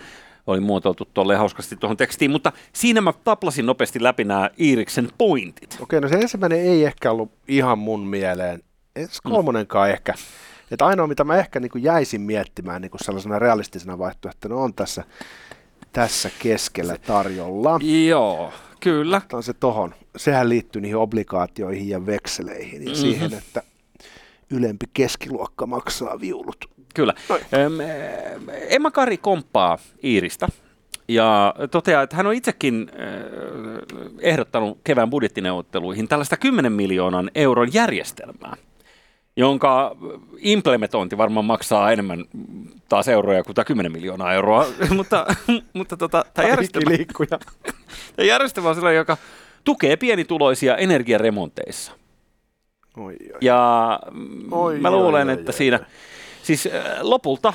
oli 0.48 0.60
muotoiltu 0.60 1.08
tuolle 1.14 1.36
hauskasti 1.36 1.76
tuohon 1.76 1.98
tekstiin, 1.98 2.32
mutta 2.32 2.52
siinä 2.74 3.02
mä 3.02 3.14
taplasin 3.24 3.66
nopeasti 3.66 4.04
läpi 4.04 4.24
nämä 4.24 4.50
Iiriksen 4.60 5.10
pointit. 5.18 5.78
Okei, 5.82 6.02
no 6.02 6.08
se 6.10 6.16
ensimmäinen 6.16 6.60
ei 6.60 6.86
ehkä 6.86 7.12
ollut 7.12 7.32
ihan 7.48 7.78
mun 7.80 8.08
mieleen. 8.08 8.64
Edes 8.96 9.22
kolmonenkaan 9.22 9.90
ehkä. 9.90 10.14
Että 10.72 10.86
ainoa, 10.86 11.08
mitä 11.08 11.24
mä 11.24 11.38
ehkä 11.38 11.60
niin 11.60 11.72
kuin 11.72 11.84
jäisin 11.84 12.22
miettimään 12.22 12.82
niin 12.82 12.92
kuin 12.92 13.04
sellaisena 13.04 13.40
realistisena 13.40 13.98
vaihtoehtona 13.98 14.56
on 14.56 14.74
tässä, 14.74 15.04
tässä 15.92 16.30
keskellä 16.40 16.98
tarjolla. 16.98 17.80
Joo, 18.08 18.54
Kyllä. 18.86 19.22
On 19.34 19.44
se 19.44 19.54
tohon. 19.54 19.94
Sehän 20.16 20.50
liittyy 20.50 20.82
niihin 20.82 20.98
obligaatioihin 20.98 21.90
ja 21.90 22.06
vekseleihin 22.06 22.82
ja 22.82 22.90
mm-hmm. 22.90 23.02
siihen, 23.02 23.34
että 23.34 23.64
ylempi 24.50 24.86
keskiluokka 24.94 25.66
maksaa 25.66 26.20
viulut. 26.20 26.66
Kyllä. 26.96 27.14
Öm, 27.30 27.74
Emma 28.70 28.92
Kari 28.92 29.18
komppaa 29.18 29.78
Iiristä 30.04 30.48
ja 31.08 31.56
toteaa, 31.72 32.04
että 32.04 32.16
hän 32.16 32.28
on 32.28 32.34
itsekin 32.34 32.92
ehdottanut 34.20 34.80
kevään 34.84 35.10
budjettineuvotteluihin 35.10 36.08
tällaista 36.08 36.38
10 36.38 36.72
miljoonan 36.72 37.32
euron 37.36 37.74
järjestelmää, 37.74 38.56
jonka 39.38 39.96
implementointi 40.38 41.18
varmaan 41.18 41.46
maksaa 41.46 41.92
enemmän 41.92 42.26
taas 42.90 43.08
euroja 43.08 43.44
kuin 43.44 43.56
tämä 43.56 43.66
10 43.66 43.92
miljoonaa 43.92 44.34
euroa, 44.34 44.66
mutta, 44.98 45.26
mutta 45.74 45.98
tota, 45.98 46.26
tämä 46.34 46.48
järjestelmä, 46.48 46.92
tämä 48.16 48.28
järjestelmä 48.28 48.70
on 48.70 48.76
sellainen, 48.76 48.98
joka 48.98 49.18
tukee 49.64 49.98
pienituloisia 49.98 50.78
energiaremonteissa. 50.78 51.92
Oi, 52.98 53.04
oi. 53.04 53.38
Ja 53.42 54.00
oi, 54.52 54.80
mä 54.80 54.92
luulen, 54.92 55.28
oi, 55.28 55.34
että 55.34 55.50
oi, 55.50 55.54
siinä... 55.54 55.78
Oi 55.78 55.86
Siis 56.46 56.70
lopulta, 57.02 57.54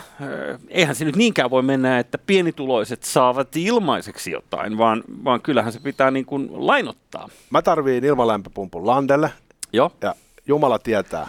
eihän 0.68 0.94
se 0.94 1.04
nyt 1.04 1.16
niinkään 1.16 1.50
voi 1.50 1.62
mennä, 1.62 1.98
että 1.98 2.18
pienituloiset 2.18 3.02
saavat 3.02 3.56
ilmaiseksi 3.56 4.30
jotain, 4.30 4.78
vaan, 4.78 5.04
vaan 5.24 5.40
kyllähän 5.40 5.72
se 5.72 5.80
pitää 5.80 6.10
niin 6.10 6.26
kuin 6.26 6.48
lainottaa. 6.52 7.28
Mä 7.50 7.62
tarviin 7.62 8.04
ilmalämpöpumpun 8.04 8.86
landelle. 8.86 9.32
Joo. 9.72 9.92
Ja 10.02 10.14
Jumala 10.46 10.78
tietää, 10.78 11.28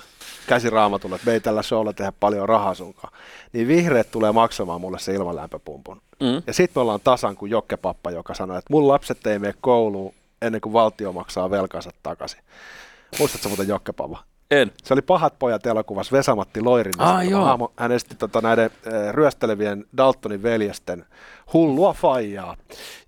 käsiraamatulla, 0.52 1.16
että 1.16 1.26
me 1.26 1.34
ei 1.34 1.40
tällä 1.40 1.62
showlla 1.62 1.94
tehdä 1.94 2.12
paljon 2.20 2.50
rahaa 2.50 2.74
sunkaan. 2.74 3.14
Niin 3.54 3.68
vihreät 3.68 4.12
tulee 4.12 4.32
maksamaan 4.32 4.82
mulle 4.82 5.00
se 5.00 5.14
ilmalämpöpumpun. 5.14 6.02
Mm. 6.20 6.44
Ja 6.48 6.54
sitten 6.54 6.80
me 6.80 6.82
ollaan 6.82 7.00
tasan 7.04 7.36
kuin 7.36 7.52
Jokkepappa, 7.52 8.12
joka 8.12 8.34
sanoi, 8.34 8.58
että 8.58 8.74
mun 8.74 8.88
lapset 8.88 9.28
ei 9.28 9.40
mene 9.40 9.54
kouluun 9.62 10.14
ennen 10.42 10.62
kuin 10.62 10.74
valtio 10.74 11.14
maksaa 11.14 11.50
velkansa 11.50 11.92
takaisin. 12.04 12.40
Muistatko 13.20 13.50
muuten 13.50 13.68
Jokkepappa? 13.68 14.24
En. 14.52 14.72
Se 14.84 14.94
oli 14.94 15.02
Pahat 15.02 15.40
pojat 15.40 15.66
elokuvassa 15.66 16.18
Vesamatti 16.18 16.62
Loirin. 16.62 16.94
Ah, 16.98 17.30
joo. 17.30 17.72
Hän 17.76 17.92
esti 17.92 18.16
tota, 18.16 18.42
näiden 18.42 18.70
ryöstelevien 19.12 19.86
Daltonin 19.98 20.44
veljesten 20.44 21.06
hullua 21.54 21.94
faijaa, 21.94 22.56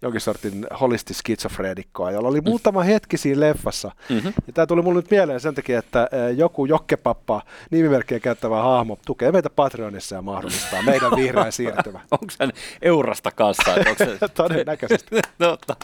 jonkin 0.02 0.22
sortin 0.22 0.68
holisti 0.80 1.14
skitsofreenikkoa, 1.14 2.12
jolla 2.12 2.28
oli 2.30 2.42
muutama 2.42 2.84
hetki 2.84 3.18
siinä 3.18 3.40
leffassa. 3.40 3.92
Mm-hmm. 4.10 4.34
Ja 4.48 4.54
tämä 4.54 4.66
tuli 4.66 4.82
mulle 4.82 5.00
nyt 5.00 5.12
mieleen 5.12 5.40
sen 5.40 5.56
takia, 5.56 5.80
että 5.80 6.10
joku 6.36 6.66
Jokkepappa 6.66 7.42
nimimerkkiä 7.72 8.20
käyttävä 8.20 8.62
hahmo 8.62 8.98
tukee 9.06 9.32
meitä 9.32 9.50
Patreonissa 9.50 10.16
ja 10.16 10.22
mahdollistaa 10.22 10.82
meidän 10.82 11.12
vihreän 11.16 11.52
siirtymä. 11.62 12.00
onko 12.12 12.26
se 12.30 12.48
Eurasta 12.82 13.32
kanssa? 13.32 13.72
Onko 13.74 13.96
se... 13.98 14.18
Todennäköisesti. 14.34 15.16
Totta. 15.38 15.76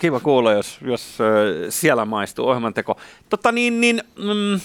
Kiva 0.00 0.20
kuulla, 0.20 0.52
jos, 0.52 0.78
jos 0.82 1.18
siellä 1.68 2.04
maistuu 2.04 2.48
ohjelmanteko. 2.48 2.96
Totta 3.28 3.52
niin, 3.52 3.80
niin 3.80 4.02
mm, 4.18 4.60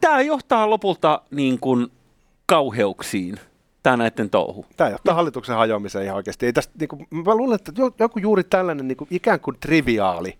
tämä 0.00 0.20
johtaa 0.20 0.70
lopulta 0.70 1.22
niin 1.30 1.60
kuin 1.60 1.86
kauheuksiin, 2.46 3.40
tämä 3.82 3.96
näiden 3.96 4.30
touhu. 4.30 4.66
Tämä 4.76 4.90
johtaa 4.90 5.14
hallituksen 5.14 5.56
hajoamiseen 5.56 6.04
ihan 6.04 6.16
oikeasti. 6.16 6.46
Ei 6.46 6.52
tästä, 6.52 6.72
niin 6.80 6.88
kuin, 6.88 7.06
mä 7.10 7.34
luulen, 7.34 7.54
että 7.54 7.72
joku 7.98 8.18
juuri 8.18 8.44
tällainen 8.44 8.88
niin 8.88 8.96
kuin, 8.96 9.08
ikään 9.10 9.40
kuin 9.40 9.56
triviaali 9.60 10.38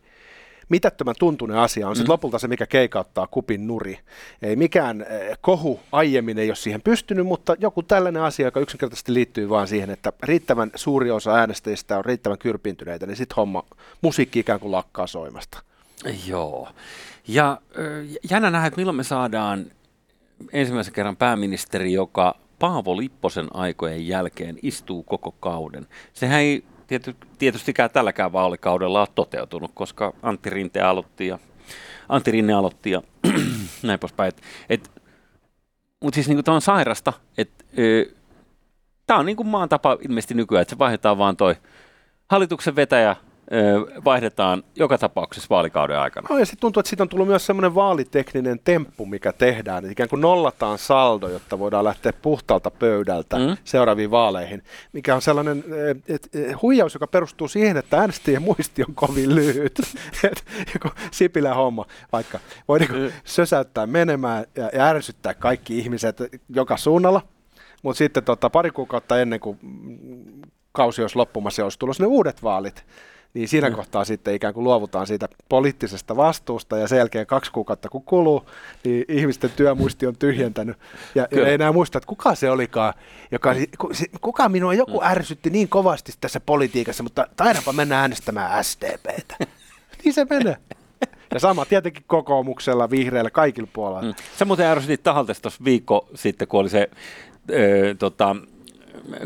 mitättömän 0.68 1.14
tuntunen 1.18 1.59
asia 1.59 1.88
on 1.88 1.96
mm. 1.96 2.04
lopulta 2.09 2.38
se, 2.38 2.48
mikä 2.48 2.66
keikauttaa 2.66 3.26
kupin 3.26 3.66
nuri. 3.66 3.98
Ei 4.42 4.57
mikään 4.57 5.00
eh, 5.00 5.38
kohu 5.40 5.81
aiemmin 5.92 6.38
ei 6.38 6.50
ole 6.50 6.57
siihen 6.57 6.83
pystynyt, 6.83 7.26
mutta 7.26 7.57
joku 7.59 7.83
tällainen 7.83 8.22
asia, 8.22 8.46
joka 8.46 8.61
yksinkertaisesti 8.61 9.14
liittyy 9.14 9.48
vaan 9.48 9.68
siihen, 9.68 9.90
että 9.90 10.12
riittävän 10.22 10.70
suuri 10.74 11.11
osa 11.11 11.35
äänestäjistä 11.35 11.98
on 11.98 12.04
riittävän 12.04 12.38
kyrpintyneitä, 12.38 13.07
niin 13.07 13.16
sitten 13.16 13.37
homma, 13.37 13.64
musiikki 14.02 14.38
ikään 14.38 14.61
kuin 14.61 14.72
lakkaa 14.72 15.07
soimasta. 15.07 15.62
Joo. 16.26 16.68
Ja 17.28 17.61
jännä 18.31 18.50
nähdä, 18.50 18.66
että 18.66 18.78
milloin 18.81 18.96
me 18.96 19.04
saadaan 19.04 19.66
ensimmäisen 20.52 20.94
kerran 20.94 21.16
pääministeri, 21.16 21.92
joka 21.92 22.35
Paavo 22.59 22.96
Lipposen 22.96 23.48
aikojen 23.54 24.07
jälkeen 24.07 24.59
istuu 24.62 25.02
koko 25.02 25.35
kauden. 25.40 25.87
Sehän 26.12 26.40
ei 26.40 26.64
tiety, 26.88 27.16
tietystikään 27.38 27.90
tälläkään 27.90 28.33
vaalikaudella 28.33 29.01
ole 29.01 29.09
toteutunut, 29.14 29.70
koska 29.74 30.12
Antti 30.22 30.51
Rinte 30.51 30.81
aloitti 30.81 31.27
ja 31.27 31.38
Antti 32.09 32.31
Rinne 32.31 32.53
aloitti 32.53 32.90
ja 32.90 33.03
näin 33.83 33.98
poispäin. 33.98 34.33
Mutta 36.03 36.14
siis 36.14 36.29
niin 36.29 36.44
tämä 36.44 36.55
on 36.55 36.62
sairasta, 36.62 37.12
että 37.38 37.64
tämä 39.07 39.20
on 39.20 39.27
niin 39.27 39.37
kuin 39.37 39.46
maan 39.46 39.68
tapa 39.68 39.98
ilmeisesti 40.09 40.35
nykyään, 40.35 40.62
että 40.62 40.74
se 40.74 40.79
vaihdetaan 40.79 41.18
vaan 41.18 41.37
toi 41.37 41.57
hallituksen 42.31 42.77
vetäjä 42.77 43.16
vaihdetaan 44.04 44.62
joka 44.76 44.98
tapauksessa 44.98 45.46
vaalikauden 45.50 45.98
aikana. 45.98 46.26
No 46.30 46.38
ja 46.38 46.46
sitten 46.46 46.61
tuntuu, 46.61 46.80
että 46.80 46.88
siitä 46.88 47.02
on 47.02 47.08
tullut 47.08 47.28
myös 47.28 47.46
semmoinen 47.46 47.74
vaalitekninen 47.74 48.61
temppu, 48.64 49.06
mikä 49.06 49.32
tehdään. 49.32 49.78
Että 49.78 49.92
ikään 49.92 50.08
kuin 50.08 50.20
nollataan 50.20 50.78
saldo, 50.78 51.28
jotta 51.28 51.58
voidaan 51.58 51.84
lähteä 51.84 52.12
puhtaalta 52.12 52.70
pöydältä 52.70 53.37
mm. 53.38 53.56
seuraaviin 53.64 54.11
vaaleihin. 54.11 54.62
Mikä 54.92 55.14
on 55.14 55.22
sellainen 55.22 55.64
et, 56.08 56.28
et, 56.34 56.62
huijaus, 56.62 56.94
joka 56.94 57.06
perustuu 57.06 57.48
siihen, 57.48 57.76
että 57.76 58.00
äänestäjien 58.00 58.42
muisti 58.58 58.82
on 58.88 58.94
kovin 58.94 59.34
lyhyt. 59.34 59.78
et, 60.24 60.44
joku 60.74 60.88
Sipilä 61.11 61.54
homma, 61.54 61.87
vaikka 62.12 62.38
voi 62.68 62.78
niin 62.78 62.92
mm. 62.92 63.12
sösäyttää 63.24 63.87
menemään 63.87 64.44
ja, 64.56 64.70
ja 64.72 64.84
ärsyttää 64.84 65.34
kaikki 65.34 65.78
ihmiset 65.78 66.18
joka 66.48 66.76
suunnalla. 66.76 67.22
Mutta 67.82 67.98
sitten 67.98 68.24
tota, 68.24 68.50
pari 68.50 68.70
kuukautta 68.70 69.20
ennen 69.20 69.40
kuin 69.40 69.58
kausi 70.72 71.02
olisi 71.02 71.16
loppumassa 71.16 71.62
ja 71.62 71.66
olisi 71.66 71.78
tullut 71.78 71.98
ne 71.98 72.06
uudet 72.06 72.42
vaalit, 72.42 72.84
niin 73.34 73.48
siinä 73.48 73.70
mm. 73.70 73.76
kohtaa 73.76 74.04
sitten 74.04 74.34
ikään 74.34 74.54
kuin 74.54 74.64
luovutaan 74.64 75.06
siitä 75.06 75.28
poliittisesta 75.48 76.16
vastuusta 76.16 76.78
ja 76.78 76.88
sen 76.88 76.98
jälkeen 76.98 77.26
kaksi 77.26 77.52
kuukautta 77.52 77.88
kun 77.88 78.02
kuluu, 78.02 78.46
niin 78.84 79.04
ihmisten 79.08 79.50
työmuisti 79.56 80.06
on 80.06 80.16
tyhjentänyt 80.16 80.76
ja, 81.14 81.28
ja 81.30 81.46
ei 81.46 81.54
enää 81.54 81.72
muista, 81.72 81.98
että 81.98 82.08
kuka 82.08 82.34
se 82.34 82.50
olikaan, 82.50 82.94
joka, 83.30 83.54
kuka 84.20 84.48
minua 84.48 84.74
joku 84.74 85.00
mm. 85.00 85.06
ärsytti 85.06 85.50
niin 85.50 85.68
kovasti 85.68 86.12
tässä 86.20 86.40
politiikassa, 86.40 87.02
mutta 87.02 87.26
taidapa 87.36 87.72
mennä 87.72 88.00
äänestämään 88.00 88.64
SDPtä. 88.64 89.36
niin 90.04 90.14
se 90.14 90.26
menee. 90.30 90.56
Ja 91.34 91.40
sama 91.40 91.64
tietenkin 91.64 92.04
kokoomuksella, 92.06 92.90
vihreillä, 92.90 93.30
kaikilla 93.30 93.68
puolella. 93.72 94.02
Mm. 94.02 94.14
Sä 94.38 94.44
muuten 94.44 94.66
ärsytit 94.66 95.02
tahaltesi 95.02 95.42
tuossa 95.42 95.64
viikko 95.64 96.08
sitten, 96.14 96.48
kun 96.48 96.60
oli 96.60 96.68
se 96.68 96.90
ö, 97.50 97.94
tota, 97.98 98.36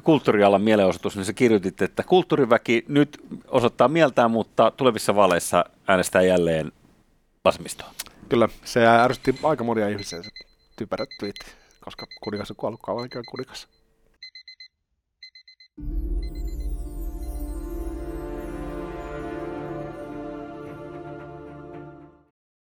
kulttuurialan 0.03 0.63
mielenosoitus, 0.63 1.17
niin 1.17 1.25
se 1.25 1.33
kirjoitit, 1.33 1.83
että 1.83 2.03
kulttuuriväki 2.03 2.85
nyt 2.89 3.21
osoittaa 3.49 3.89
mieltään, 3.89 4.31
mutta 4.31 4.71
tulevissa 4.71 5.15
vaaleissa 5.15 5.65
äänestää 5.89 6.23
jälleen 6.23 6.73
vasemmistoa. 7.45 7.95
Kyllä, 8.29 8.49
se 8.65 8.87
ärsytti 8.87 9.39
aika 9.43 9.65
monia 9.65 9.89
ihmisiä 9.89 10.23
se 10.23 10.31
typerät 10.77 11.09
tweet, 11.19 11.57
koska 11.85 12.07
kuningas 12.21 12.51
on 12.51 12.57
kuollut 12.57 12.81
kauan 12.83 13.09
kuningas. 13.31 13.69
thank 15.77 16.17
you 16.17 16.22